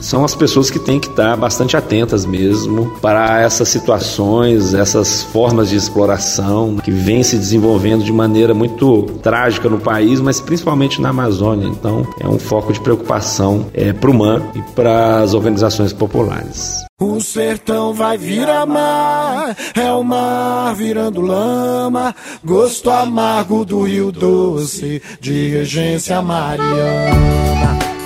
São 0.00 0.24
as 0.24 0.34
pessoas 0.34 0.68
que 0.68 0.80
têm 0.80 0.98
que 0.98 1.06
estar 1.06 1.36
bastante 1.36 1.76
atentas 1.76 2.26
mesmo 2.26 2.90
para 3.00 3.40
essas 3.40 3.68
situações, 3.68 4.74
essas 4.74 5.22
formas 5.22 5.68
de 5.68 5.76
exploração 5.76 6.78
que 6.82 6.90
vêm 6.90 7.22
se 7.22 7.36
desenvolvendo 7.36 8.02
de 8.02 8.12
maneira 8.12 8.52
muito 8.52 9.02
trágica 9.22 9.68
no 9.68 9.78
país, 9.78 10.20
mas 10.20 10.40
principalmente 10.40 11.00
na 11.00 11.10
Amazônia. 11.10 11.68
Então, 11.68 12.04
é 12.18 12.26
um 12.26 12.38
foco 12.38 12.72
de 12.72 12.80
preocupação 12.80 13.66
é, 13.72 13.92
para 13.92 14.10
o 14.10 14.14
MAN 14.14 14.42
e 14.56 14.62
para 14.74 14.87
para 14.88 15.20
as 15.20 15.34
organizações 15.34 15.92
populares. 15.92 16.86
O 16.98 17.20
sertão 17.20 17.92
vai 17.92 18.16
virar 18.16 18.64
mar, 18.64 19.54
é 19.74 19.92
o 19.92 20.02
mar 20.02 20.74
virando 20.74 21.20
lama, 21.20 22.14
gosto 22.42 22.90
amargo 22.90 23.66
do 23.66 23.82
rio 23.82 24.10
doce, 24.10 25.02
de 25.20 25.50
regência 25.50 26.22
mariana. 26.22 27.97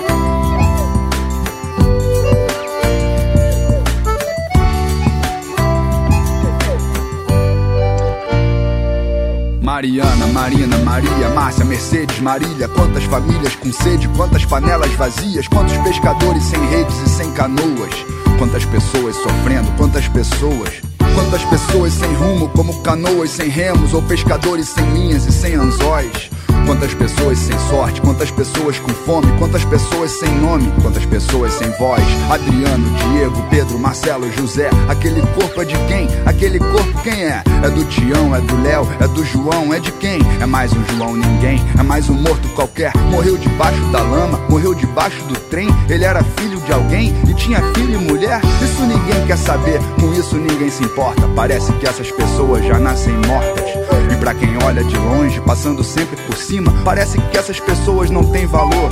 Mariana, 9.83 10.27
Marina, 10.29 10.79
Maria, 10.79 11.29
Márcia, 11.31 11.65
Mercedes, 11.65 12.21
Marília. 12.21 12.69
Quantas 12.69 13.03
famílias 13.03 13.57
com 13.57 13.73
sede, 13.73 14.07
quantas 14.11 14.45
panelas 14.45 14.93
vazias, 14.93 15.49
quantos 15.49 15.77
pescadores 15.79 16.45
sem 16.45 16.65
redes 16.69 16.95
e 17.05 17.09
sem 17.09 17.33
canoas. 17.33 17.93
Quantas 18.39 18.65
pessoas 18.65 19.17
sofrendo, 19.17 19.73
quantas 19.77 20.07
pessoas. 20.07 20.81
Quantas 21.17 21.45
pessoas 21.47 21.95
sem 21.95 22.15
rumo, 22.15 22.49
como 22.51 22.81
canoas 22.83 23.31
sem 23.31 23.49
remos, 23.49 23.93
ou 23.93 24.01
pescadores 24.03 24.69
sem 24.69 24.85
linhas 24.93 25.27
e 25.27 25.33
sem 25.33 25.55
anzóis. 25.57 26.31
Quantas 26.67 26.95
pessoas 26.95 27.39
sem 27.39 27.59
sorte, 27.59 28.01
quantas 28.01 28.31
pessoas 28.31 28.79
com 28.79 28.91
fome, 28.91 29.27
quantas 29.39 29.65
pessoas 29.65 30.11
sem 30.11 30.31
nome, 30.39 30.73
quantas 30.81 31.05
pessoas 31.05 31.53
sem 31.55 31.71
voz. 31.73 32.03
Adriano, 32.31 32.85
Diego, 32.99 33.43
Pedro, 33.51 33.79
Marcelo, 33.79 34.31
José. 34.33 34.71
Aquele 34.89 35.21
corpo 35.35 35.61
é 35.61 35.65
de 35.65 35.77
quem? 35.87 36.09
Aquele 36.25 36.59
corpo 36.59 37.03
quem 37.03 37.25
é? 37.25 37.43
É 37.63 37.71
do 37.71 37.85
Tião, 37.85 38.35
é 38.35 38.41
do 38.41 38.63
Léo, 38.63 38.89
é 39.01 39.09
do 39.09 39.25
João, 39.25 39.75
é 39.75 39.81
de 39.81 39.93
quem? 39.93 40.19
É 40.41 40.47
mais 40.47 40.73
um 40.73 40.85
João 40.97 41.15
ninguém, 41.15 41.61
é 41.79 41.83
mais 41.83 42.09
um 42.09 42.15
morto 42.15 42.49
qualquer. 42.51 42.93
Morreu 43.11 43.37
debaixo 43.37 43.83
da 43.93 44.01
lama, 44.01 44.39
morreu 44.49 44.75
debaixo 44.75 45.23
do 45.25 45.39
trem. 45.51 45.69
Ele 45.89 46.05
era 46.05 46.23
filho 46.23 46.61
de 46.61 46.73
alguém 46.73 47.15
e 47.29 47.35
tinha 47.35 47.61
filho 47.75 48.01
e 48.01 48.05
mulher. 48.05 48.41
Isso 48.63 48.83
ninguém 48.83 49.27
quer 49.27 49.37
saber, 49.37 49.81
com 50.01 50.13
isso 50.13 50.37
ninguém 50.37 50.71
se 50.71 50.83
importa. 50.83 51.29
Parece 51.35 51.73
que 51.75 51.87
essas 51.87 52.11
pessoas 52.11 52.65
já 52.65 52.79
nascem 52.79 53.13
mortas. 53.27 53.65
E 54.13 54.17
pra 54.17 54.35
quem 54.35 54.51
olha 54.63 54.85
de 54.85 54.97
longe, 54.97 55.41
passando 55.41 55.83
sempre 55.83 56.17
por 56.27 56.37
cima, 56.37 56.52
parece 56.85 57.19
que 57.19 57.39
essas 57.39 57.59
pessoas 57.59 58.11
não 58.11 58.31
têm 58.31 58.47
valor. 58.47 58.91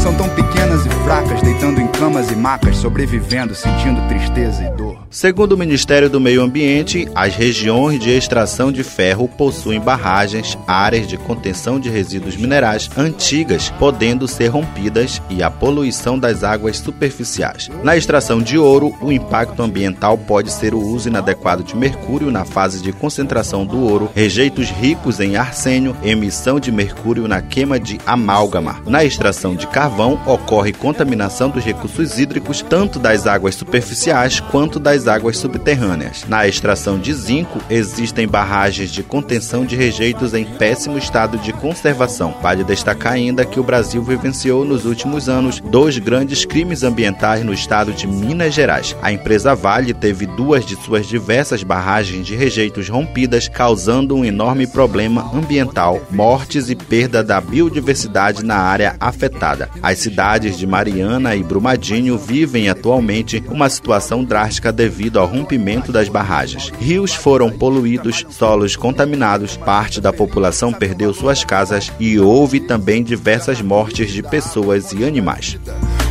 São 0.00 0.14
tão 0.14 0.30
pequenas 0.30 0.86
e 0.86 0.88
fracas, 1.04 1.42
deitando 1.42 1.78
em 1.78 1.86
camas 1.86 2.30
e 2.30 2.34
macas, 2.34 2.78
sobrevivendo, 2.78 3.54
sentindo 3.54 4.00
tristeza 4.08 4.64
e 4.64 4.70
dor. 4.74 4.98
Segundo 5.10 5.52
o 5.52 5.58
Ministério 5.58 6.08
do 6.08 6.18
Meio 6.18 6.40
Ambiente, 6.40 7.06
as 7.14 7.34
regiões 7.34 8.00
de 8.00 8.08
extração 8.08 8.72
de 8.72 8.82
ferro 8.82 9.28
possuem 9.28 9.78
barragens, 9.78 10.56
áreas 10.66 11.06
de 11.06 11.18
contenção 11.18 11.78
de 11.78 11.90
resíduos 11.90 12.34
minerais 12.34 12.88
antigas, 12.96 13.68
podendo 13.78 14.26
ser 14.26 14.46
rompidas 14.48 15.20
e 15.28 15.42
a 15.42 15.50
poluição 15.50 16.18
das 16.18 16.42
águas 16.44 16.78
superficiais. 16.78 17.68
Na 17.82 17.94
extração 17.94 18.40
de 18.40 18.56
ouro, 18.56 18.94
o 19.02 19.12
impacto 19.12 19.62
ambiental 19.62 20.16
pode 20.16 20.50
ser 20.50 20.72
o 20.72 20.80
uso 20.80 21.08
inadequado 21.08 21.62
de 21.62 21.76
mercúrio 21.76 22.30
na 22.30 22.46
fase 22.46 22.80
de 22.80 22.90
concentração 22.90 23.66
do 23.66 23.80
ouro, 23.80 24.10
rejeitos 24.14 24.70
ricos 24.70 25.20
em 25.20 25.36
arsênio, 25.36 25.94
emissão 26.02 26.58
de 26.58 26.72
mercúrio 26.72 27.28
na 27.28 27.42
queima 27.42 27.78
de 27.78 28.00
amálgama. 28.06 28.80
Na 28.86 29.04
extração 29.04 29.54
de 29.54 29.66
carvão, 29.66 29.89
carvão 29.90 30.20
ocorre 30.24 30.72
contaminação 30.72 31.50
dos 31.50 31.64
recursos 31.64 32.18
hídricos, 32.18 32.62
tanto 32.62 32.98
das 32.98 33.26
águas 33.26 33.56
superficiais 33.56 34.38
quanto 34.38 34.78
das 34.78 35.08
águas 35.08 35.36
subterrâneas. 35.36 36.24
Na 36.28 36.46
extração 36.46 36.96
de 36.96 37.12
zinco, 37.12 37.58
existem 37.68 38.28
barragens 38.28 38.92
de 38.92 39.02
contenção 39.02 39.64
de 39.64 39.74
rejeitos 39.74 40.32
em 40.32 40.44
péssimo 40.44 40.96
estado 40.96 41.38
de 41.38 41.52
conservação. 41.52 42.34
Vale 42.40 42.62
destacar 42.62 43.14
ainda 43.14 43.44
que 43.44 43.58
o 43.58 43.64
Brasil 43.64 44.00
vivenciou 44.02 44.64
nos 44.64 44.84
últimos 44.84 45.28
anos 45.28 45.60
dois 45.60 45.98
grandes 45.98 46.44
crimes 46.44 46.84
ambientais 46.84 47.44
no 47.44 47.52
estado 47.52 47.92
de 47.92 48.06
Minas 48.06 48.54
Gerais. 48.54 48.94
A 49.02 49.10
empresa 49.10 49.56
Vale 49.56 49.92
teve 49.92 50.24
duas 50.24 50.64
de 50.64 50.76
suas 50.76 51.06
diversas 51.06 51.64
barragens 51.64 52.24
de 52.26 52.36
rejeitos 52.36 52.88
rompidas, 52.88 53.48
causando 53.48 54.14
um 54.14 54.24
enorme 54.24 54.68
problema 54.68 55.28
ambiental, 55.34 56.00
mortes 56.10 56.70
e 56.70 56.76
perda 56.76 57.24
da 57.24 57.40
biodiversidade 57.40 58.44
na 58.44 58.56
área 58.56 58.94
afetada. 59.00 59.68
As 59.82 59.98
cidades 59.98 60.58
de 60.58 60.66
Mariana 60.66 61.34
e 61.34 61.42
Brumadinho 61.42 62.18
vivem 62.18 62.68
atualmente 62.68 63.42
uma 63.48 63.68
situação 63.68 64.22
drástica 64.22 64.70
devido 64.70 65.18
ao 65.18 65.26
rompimento 65.26 65.90
das 65.90 66.08
barragens. 66.08 66.70
Rios 66.78 67.14
foram 67.14 67.50
poluídos, 67.50 68.26
solos 68.30 68.76
contaminados, 68.76 69.56
parte 69.56 70.00
da 70.00 70.12
população 70.12 70.72
perdeu 70.72 71.14
suas 71.14 71.44
casas 71.44 71.90
e 71.98 72.18
houve 72.18 72.60
também 72.60 73.02
diversas 73.02 73.62
mortes 73.62 74.10
de 74.10 74.22
pessoas 74.22 74.92
e 74.92 75.04
animais. 75.04 75.58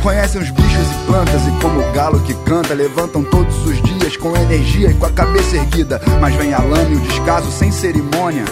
Conhecem 0.02 0.40
os 0.40 0.50
bichos 0.50 0.70
e 0.70 1.06
plantas 1.06 1.42
e 1.46 1.50
como 1.62 1.80
o 1.80 1.92
galo 1.92 2.20
que 2.20 2.34
canta 2.44 2.74
levantam 2.74 3.22
todos 3.22 3.66
os 3.66 3.80
dias 3.82 4.16
com 4.16 4.34
energia 4.36 4.90
e 4.90 4.94
com 4.94 5.06
a 5.06 5.10
cabeça 5.10 5.56
erguida, 5.56 6.00
mas 6.20 6.34
vem 6.34 6.52
a 6.54 6.58
lama 6.58 6.90
e 6.90 6.96
o 6.96 7.00
descaso 7.00 7.50
sem 7.52 7.70
cerimônia, 7.70 8.44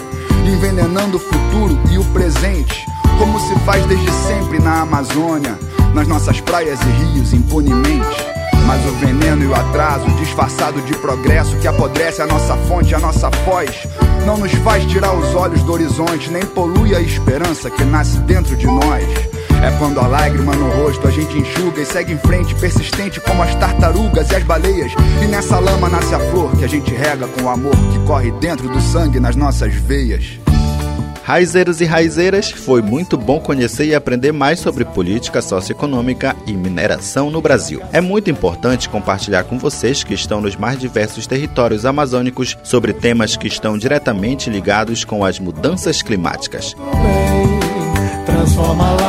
envenenando 0.45 1.17
o 1.17 1.19
futuro 1.19 1.79
e 1.91 1.97
o 1.97 2.05
presente 2.05 2.85
como 3.19 3.37
se 3.37 3.53
faz 3.65 3.85
desde 3.85 4.09
sempre 4.11 4.59
na 4.59 4.81
Amazônia, 4.81 5.59
nas 5.93 6.07
nossas 6.07 6.39
praias 6.39 6.79
e 6.81 6.89
rios 6.89 7.33
impunemente. 7.33 8.25
Mas 8.65 8.85
o 8.85 8.91
veneno 8.93 9.43
e 9.43 9.47
o 9.47 9.53
atraso, 9.53 10.09
disfarçado 10.11 10.81
de 10.81 10.93
progresso 10.95 11.57
que 11.57 11.67
apodrece 11.67 12.21
a 12.21 12.27
nossa 12.27 12.55
fonte, 12.55 12.95
a 12.95 12.99
nossa 12.99 13.29
voz, 13.45 13.87
não 14.25 14.37
nos 14.37 14.53
faz 14.53 14.85
tirar 14.85 15.13
os 15.13 15.35
olhos 15.35 15.61
do 15.63 15.73
horizonte, 15.73 16.31
nem 16.31 16.45
polui 16.45 16.95
a 16.95 17.01
esperança 17.01 17.69
que 17.69 17.83
nasce 17.83 18.19
dentro 18.19 18.55
de 18.55 18.67
nós. 18.67 19.03
É 19.61 19.77
quando 19.77 19.99
a 19.99 20.07
lágrima 20.07 20.55
no 20.55 20.69
rosto 20.69 21.05
a 21.05 21.11
gente 21.11 21.37
enxuga 21.37 21.81
e 21.81 21.85
segue 21.85 22.13
em 22.13 22.17
frente, 22.17 22.55
persistente 22.55 23.19
como 23.19 23.43
as 23.43 23.53
tartarugas 23.55 24.29
e 24.31 24.35
as 24.35 24.43
baleias. 24.43 24.93
E 25.21 25.25
nessa 25.25 25.59
lama 25.59 25.89
nasce 25.89 26.15
a 26.15 26.19
flor 26.31 26.55
que 26.55 26.63
a 26.63 26.69
gente 26.69 26.93
rega 26.93 27.27
com 27.27 27.43
o 27.43 27.49
amor 27.49 27.75
que 27.75 27.99
corre 28.05 28.31
dentro 28.31 28.69
do 28.69 28.79
sangue 28.79 29.19
nas 29.19 29.35
nossas 29.35 29.73
veias. 29.73 30.38
Raizeiros 31.23 31.81
e 31.81 31.85
raizeiras, 31.85 32.49
foi 32.51 32.81
muito 32.81 33.17
bom 33.17 33.39
conhecer 33.39 33.85
e 33.85 33.95
aprender 33.95 34.31
mais 34.31 34.59
sobre 34.59 34.85
política 34.85 35.41
socioeconômica 35.41 36.35
e 36.45 36.53
mineração 36.53 37.29
no 37.29 37.41
Brasil. 37.41 37.81
É 37.91 38.01
muito 38.01 38.29
importante 38.29 38.89
compartilhar 38.89 39.43
com 39.43 39.57
vocês 39.57 40.03
que 40.03 40.13
estão 40.13 40.41
nos 40.41 40.55
mais 40.55 40.79
diversos 40.79 41.27
territórios 41.27 41.85
amazônicos 41.85 42.57
sobre 42.63 42.93
temas 42.93 43.37
que 43.37 43.47
estão 43.47 43.77
diretamente 43.77 44.49
ligados 44.49 45.03
com 45.03 45.23
as 45.23 45.39
mudanças 45.39 46.01
climáticas. 46.01 46.75
Transforma. 48.25 48.99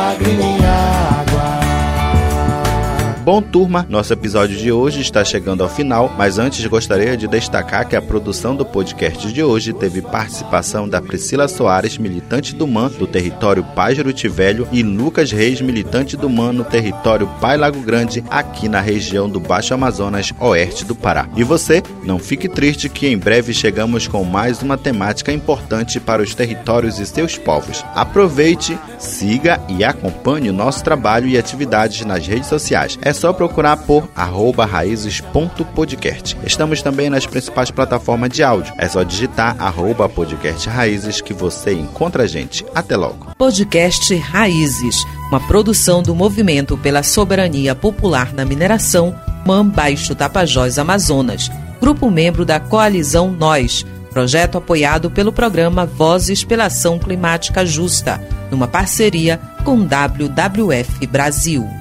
Bom, 3.23 3.39
turma, 3.39 3.85
nosso 3.87 4.11
episódio 4.11 4.57
de 4.57 4.71
hoje 4.71 4.99
está 4.99 5.23
chegando 5.23 5.61
ao 5.61 5.69
final, 5.69 6.11
mas 6.17 6.39
antes 6.39 6.65
gostaria 6.65 7.15
de 7.15 7.27
destacar 7.27 7.87
que 7.87 7.95
a 7.95 8.01
produção 8.01 8.55
do 8.55 8.65
podcast 8.65 9.31
de 9.31 9.43
hoje 9.43 9.73
teve 9.73 10.01
participação 10.01 10.89
da 10.89 10.99
Priscila 10.99 11.47
Soares, 11.47 11.99
militante 11.99 12.55
do 12.55 12.65
MAN 12.65 12.89
do 12.89 13.05
território 13.05 13.63
Pai 13.75 13.93
Juruti 13.93 14.27
Velho, 14.27 14.67
e 14.71 14.81
Lucas 14.81 15.31
Reis, 15.31 15.61
militante 15.61 16.17
do 16.17 16.27
MAN 16.27 16.51
no 16.51 16.63
território 16.63 17.27
Pai 17.39 17.57
Lago 17.57 17.79
Grande, 17.81 18.23
aqui 18.27 18.67
na 18.67 18.81
região 18.81 19.29
do 19.29 19.39
Baixo 19.39 19.75
Amazonas, 19.75 20.33
oeste 20.39 20.83
do 20.83 20.95
Pará. 20.95 21.29
E 21.35 21.43
você, 21.43 21.83
não 22.03 22.17
fique 22.17 22.49
triste 22.49 22.89
que 22.89 23.07
em 23.07 23.19
breve 23.19 23.53
chegamos 23.53 24.07
com 24.07 24.23
mais 24.23 24.63
uma 24.63 24.79
temática 24.79 25.31
importante 25.31 25.99
para 25.99 26.23
os 26.23 26.33
territórios 26.33 26.97
e 26.97 27.05
seus 27.05 27.37
povos. 27.37 27.85
Aproveite, 27.93 28.75
siga 28.97 29.61
e 29.69 29.83
acompanhe 29.83 30.49
o 30.49 30.53
nosso 30.53 30.83
trabalho 30.83 31.27
e 31.27 31.37
atividades 31.37 32.03
nas 32.03 32.25
redes 32.25 32.49
sociais. 32.49 32.97
É 33.03 33.10
é 33.11 33.13
só 33.13 33.31
procurar 33.33 33.75
por 33.77 34.09
raízes.podcast. 34.15 36.37
Estamos 36.45 36.81
também 36.81 37.09
nas 37.09 37.25
principais 37.25 37.69
plataformas 37.69 38.29
de 38.29 38.41
áudio. 38.41 38.73
É 38.77 38.87
só 38.87 39.03
digitar 39.03 39.57
arroba 39.59 40.07
podcast 40.07 40.69
raízes 40.69 41.19
que 41.19 41.33
você 41.33 41.73
encontra 41.73 42.23
a 42.23 42.27
gente. 42.27 42.65
Até 42.73 42.95
logo. 42.95 43.33
Podcast 43.37 44.15
Raízes, 44.15 45.03
uma 45.29 45.45
produção 45.45 46.01
do 46.01 46.15
Movimento 46.15 46.77
pela 46.77 47.03
Soberania 47.03 47.75
Popular 47.75 48.33
na 48.33 48.45
Mineração, 48.45 49.13
MAM 49.45 49.67
Baixo 49.67 50.15
Tapajós 50.15 50.79
Amazonas, 50.79 51.51
grupo 51.81 52.09
membro 52.09 52.45
da 52.45 52.61
Coalizão 52.61 53.29
Nós, 53.29 53.85
projeto 54.11 54.57
apoiado 54.57 55.11
pelo 55.11 55.33
programa 55.33 55.85
Vozes 55.85 56.45
pela 56.45 56.65
Ação 56.65 56.97
Climática 56.97 57.65
Justa, 57.65 58.21
numa 58.49 58.69
parceria 58.69 59.37
com 59.65 59.85
WWF 59.85 61.05
Brasil. 61.07 61.80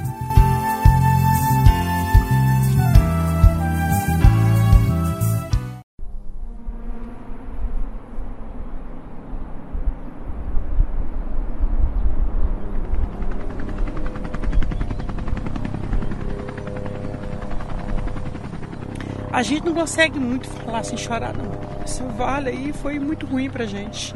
A 19.41 19.43
gente 19.43 19.65
não 19.65 19.73
consegue 19.73 20.21
muito 20.21 20.47
falar 20.51 20.83
sem 20.83 20.99
chorar, 20.99 21.33
não. 21.35 21.51
Esse 21.83 22.03
vale 22.03 22.51
aí 22.51 22.75
foi 22.75 22.99
muito 22.99 23.25
ruim 23.25 23.49
pra 23.49 23.65
gente. 23.65 24.15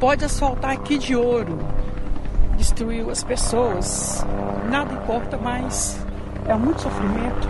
Pode 0.00 0.24
asfaltar 0.24 0.72
aqui 0.72 0.98
de 0.98 1.14
ouro, 1.14 1.56
destruiu 2.56 3.10
as 3.10 3.22
pessoas, 3.22 4.26
nada 4.68 4.92
importa 4.92 5.38
mais. 5.38 6.04
É 6.48 6.54
muito 6.56 6.82
sofrimento. 6.82 7.48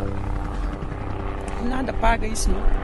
Nada 1.67 1.91
paga 1.95 2.27
isso, 2.27 2.51
não. 2.51 2.84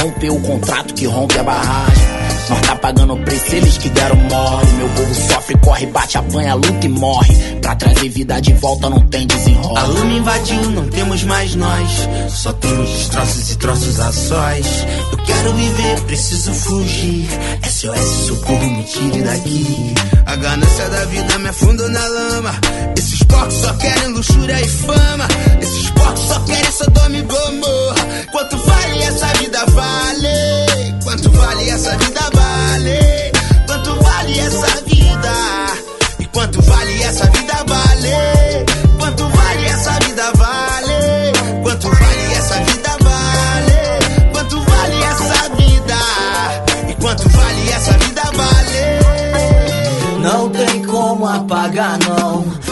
Romper 0.00 0.30
o 0.30 0.40
contrato 0.40 0.94
que 0.94 1.06
rompe 1.06 1.38
a 1.38 1.42
barragem. 1.42 1.97
Nós 2.48 2.60
tá 2.62 2.76
pagando 2.76 3.14
o 3.14 3.18
preço, 3.18 3.54
eles 3.54 3.76
que 3.78 3.88
deram 3.90 4.16
mole. 4.16 4.72
Meu 4.78 4.88
povo 4.88 5.14
sofre, 5.14 5.58
corre, 5.58 5.86
bate, 5.86 6.18
apanha, 6.18 6.54
luta 6.54 6.86
e 6.86 6.88
morre. 6.88 7.34
Pra 7.60 7.74
trazer 7.76 8.08
vida 8.08 8.40
de 8.40 8.54
volta 8.54 8.88
não 8.88 9.00
tem 9.00 9.26
desenrola. 9.26 9.80
A 9.82 10.06
invadiu, 10.14 10.70
não 10.70 10.88
temos 10.88 11.22
mais 11.24 11.54
nós. 11.54 12.08
Só 12.30 12.52
temos 12.54 12.88
destroços 12.88 13.50
e 13.50 13.56
troços 13.56 14.00
a 14.00 14.12
sós. 14.12 14.66
Eu 15.12 15.18
quero 15.18 15.52
viver, 15.54 16.00
preciso 16.02 16.52
fugir. 16.54 17.28
SOS, 17.68 18.26
socorro, 18.26 18.70
me 18.70 18.84
tire 18.84 19.22
daqui. 19.22 19.94
A 20.26 20.36
ganância 20.36 20.88
da 20.88 21.04
vida 21.04 21.38
me 21.38 21.48
afundou 21.48 21.88
na 21.88 22.06
lama. 22.06 22.54
Esses 22.96 23.22
porcos 23.24 23.54
só 23.54 23.72
querem 23.74 24.08
luxúria 24.08 24.60
e 24.60 24.68
fama. 24.68 25.28
Esses 25.60 25.90
porcos 25.90 26.20
só 26.22 26.40
querem 26.40 26.72
Sodoma 26.72 27.16
e 27.16 27.22
Gomorra. 27.22 28.26
Quanto 28.32 28.56
vale 28.58 29.02
essa 29.02 29.26
vida? 29.38 29.64
Vale. 29.66 30.94
Quanto 31.04 31.30
vale 31.30 31.70
essa 31.70 31.96
vida? 31.96 32.17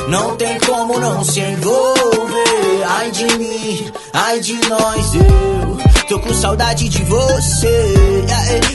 Não. 0.08 0.36
Tem 0.36 0.58
como 0.60 0.98
não 0.98 1.24
se 1.24 1.40
envolver. 1.40 2.84
Ai 2.88 3.10
de 3.10 3.38
mim, 3.38 3.92
ai 4.12 4.40
de 4.40 4.54
nós, 4.68 5.14
eu. 5.14 5.75
Tô 6.16 6.20
com 6.20 6.32
saudade 6.32 6.88
de 6.88 7.02
você. 7.04 7.94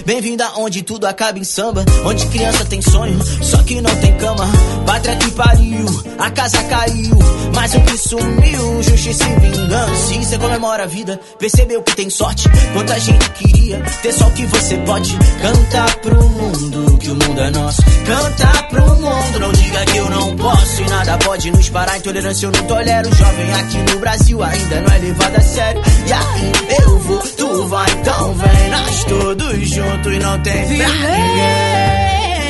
Bem-vinda 0.05 0.47
onde 0.57 0.83
tudo 0.83 1.07
acaba 1.07 1.39
em 1.39 1.43
samba. 1.43 1.83
Onde 2.05 2.27
criança 2.27 2.63
tem 2.65 2.83
sonho, 2.83 3.19
só 3.41 3.57
que 3.63 3.81
não 3.81 3.95
tem 3.95 4.15
cama. 4.17 4.47
Pátria 4.85 5.15
que 5.15 5.31
pariu, 5.31 5.85
a 6.19 6.29
casa 6.29 6.63
caiu. 6.65 7.17
Mas 7.55 7.73
o 7.73 7.81
que 7.81 7.97
sumiu, 7.97 8.83
justiça 8.83 9.23
e 9.27 9.39
vingança. 9.39 10.13
E 10.13 10.23
cê 10.23 10.37
comemora 10.37 10.83
a 10.83 10.85
vida, 10.85 11.19
percebeu 11.39 11.81
que 11.81 11.95
tem 11.95 12.11
sorte. 12.11 12.47
Quanta 12.73 12.99
gente 12.99 13.27
queria 13.31 13.81
ter 14.03 14.13
só 14.13 14.27
o 14.27 14.31
que 14.33 14.45
você 14.45 14.77
pode. 14.77 15.17
Cantar 15.41 15.95
pro 15.95 16.23
mundo 16.23 16.97
que 16.99 17.09
o 17.09 17.15
mundo 17.15 17.41
é 17.41 17.49
nosso. 17.49 17.81
Cantar 18.05 18.67
pro 18.69 18.85
mundo, 18.95 19.39
não 19.39 19.51
diga 19.51 19.83
que 19.85 19.97
eu 19.97 20.09
não 20.09 20.35
posso. 20.35 20.81
E 20.81 20.89
nada 20.89 21.17
pode 21.17 21.49
nos 21.49 21.69
parar. 21.69 21.97
Intolerância 21.97 22.45
eu 22.45 22.51
não 22.51 22.63
tolero. 22.65 23.13
Jovem 23.15 23.53
aqui 23.53 23.77
no 23.91 23.99
Brasil 23.99 24.43
ainda 24.43 24.81
não 24.81 24.93
é 24.93 24.97
levado 24.99 25.35
a 25.35 25.41
sério. 25.41 25.81
E 26.07 26.13
aí 26.13 26.51
eu 26.83 26.99
vou, 26.99 27.21
tu 27.37 27.67
vai, 27.67 27.89
então 27.91 28.33
vem. 28.33 28.69
Nós 28.69 29.03
todos 29.05 29.69
juntos 29.69 30.13
e 30.13 30.19
não 30.19 30.39
tem. 30.41 30.65
Viver 30.65 30.85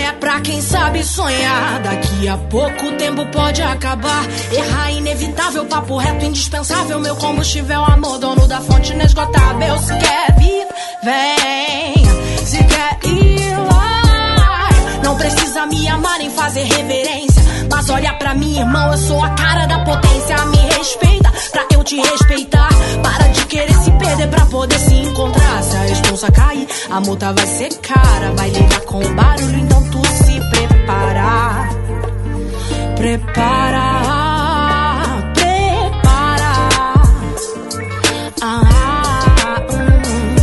é 0.08 0.16
pra 0.20 0.40
quem 0.42 0.62
sabe 0.62 1.04
sonhar. 1.04 1.82
Daqui 1.82 2.28
a 2.28 2.38
pouco 2.38 2.88
o 2.88 2.92
tempo 2.94 3.26
pode 3.28 3.62
acabar. 3.62 4.26
Errar 4.52 4.90
é 4.90 4.94
inevitável, 4.94 5.66
papo 5.66 5.98
reto, 5.98 6.26
indispensável. 6.26 7.00
Meu 7.00 7.16
combustível, 7.16 7.84
amor, 7.84 8.18
dono 8.20 8.48
da 8.48 8.62
fonte 8.62 8.94
inesgotável. 8.94 9.78
Se 9.80 9.98
quer 9.98 10.36
vir, 10.38 10.68
vem. 11.04 12.46
Se 12.46 12.58
quer 12.58 13.00
ir 13.10 13.58
lá. 13.58 14.70
Não 15.04 15.16
precisa 15.16 15.66
me 15.66 15.88
amar 15.88 16.20
nem 16.20 16.30
fazer 16.30 16.64
reverência. 16.64 17.31
Mas 17.82 17.90
olha 17.90 18.14
pra 18.14 18.36
mim, 18.36 18.60
irmão, 18.60 18.92
eu 18.92 18.98
sou 19.00 19.24
a 19.24 19.30
cara 19.32 19.66
da 19.66 19.80
potência. 19.80 20.46
Me 20.46 20.58
respeita 20.78 21.32
pra 21.52 21.66
eu 21.74 21.84
te 21.84 22.00
respeitar. 22.00 22.70
Para 23.02 23.28
de 23.30 23.44
querer 23.48 23.74
se 23.74 23.90
perder 23.94 24.28
pra 24.28 24.46
poder 24.46 24.78
se 24.78 24.94
encontrar. 24.94 25.64
Se 25.64 25.76
a 25.76 25.80
responsa 25.80 26.32
cair, 26.32 26.68
a 26.92 27.00
multa 27.00 27.34
vai 27.34 27.48
ser 27.48 27.74
cara. 27.80 28.34
Vai 28.38 28.52
lidar 28.52 28.82
com 28.82 29.00
barulho, 29.16 29.58
então 29.58 29.84
tu 29.90 30.00
se 30.06 30.40
prepara. 30.52 31.70
Prepara. 32.98 33.82
Prepara. 35.34 36.54
Ah, 38.44 39.64
hum, 39.72 40.36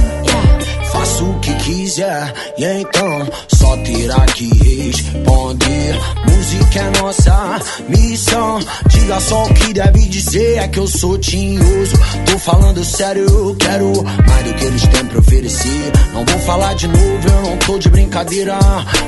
e 2.59 2.65
então 2.65 3.29
só 3.47 3.77
terá 3.77 4.27
que 4.27 4.49
responder. 4.57 6.18
Música 6.49 6.81
é 6.81 6.99
nossa 6.99 7.61
missão. 7.91 8.59
Diga 8.89 9.21
só 9.21 9.45
o 9.45 9.53
que 9.53 9.71
deve 9.75 10.09
dizer, 10.09 10.57
é 10.57 10.67
que 10.67 10.79
eu 10.79 10.87
sou 10.87 11.19
tinhoso. 11.19 11.95
Tô 12.25 12.39
falando 12.39 12.83
sério, 12.83 13.25
eu 13.25 13.55
quero 13.57 14.03
mais 14.03 14.45
do 14.47 14.55
que 14.55 14.65
eles 14.65 14.87
têm 14.87 15.05
pra 15.05 15.19
oferecer. 15.19 15.93
Não 16.15 16.25
vou 16.25 16.39
falar 16.47 16.73
de 16.73 16.89
novo, 16.89 17.29
eu 17.29 17.43
não 17.43 17.57
tô 17.59 17.79
de 17.79 17.91
brincadeira. 17.91 18.59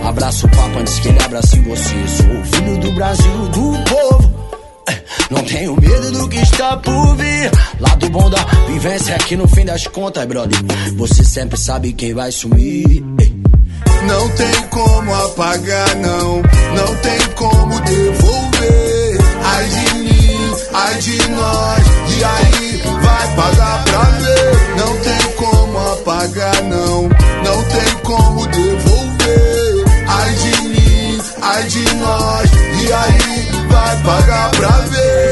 Abraço 0.04 0.46
o 0.46 0.50
papo 0.50 0.80
antes 0.80 0.98
que 0.98 1.08
ele 1.08 1.22
abrace 1.22 1.58
você. 1.60 2.08
Sou 2.08 2.44
filho 2.44 2.78
do 2.78 2.92
Brasil, 2.92 3.48
do 3.48 3.84
povo. 3.88 4.34
Não 5.30 5.42
tenho 5.42 5.80
medo 5.80 6.12
do 6.12 6.28
que 6.28 6.40
está 6.40 6.76
por 6.76 7.16
vir. 7.16 7.50
Lado 7.80 8.10
bom 8.10 8.28
da 8.28 8.44
vivência 8.66 9.14
é 9.14 9.18
que 9.18 9.34
no 9.34 9.48
fim 9.48 9.64
das 9.64 9.86
contas, 9.86 10.26
brother, 10.26 10.58
você 10.94 11.24
sempre 11.24 11.58
sabe 11.58 11.94
quem 11.94 12.12
vai 12.12 12.30
sumir. 12.30 13.02
Não 14.06 14.28
tem 14.30 14.66
como 14.68 15.14
apagar, 15.14 15.96
não. 15.96 16.42
Não 16.74 16.96
tem 16.96 17.20
como 17.36 17.80
devolver. 17.80 19.18
Ai 19.44 19.64
de 19.68 19.94
mim, 19.94 20.54
ai 20.72 20.94
de 20.96 21.28
nós. 21.28 21.84
E 22.08 22.24
aí 22.24 22.82
vai 23.02 23.36
pagar 23.36 23.84
pra 23.84 24.04
ver. 24.04 24.76
Não 24.76 24.96
tem 24.98 25.32
como 25.36 25.78
apagar, 25.92 26.62
não. 26.62 27.02
Não 27.02 27.62
tem 27.64 27.94
como 28.02 28.46
devolver. 28.48 29.84
Ai 30.08 30.32
de 30.34 30.62
mim, 30.62 31.18
ai 31.42 31.62
de 31.64 31.94
nós. 31.96 32.50
E 32.82 32.92
aí 32.92 33.66
vai 33.68 34.02
pagar 34.02 34.50
pra 34.50 34.68
ver. 34.68 35.29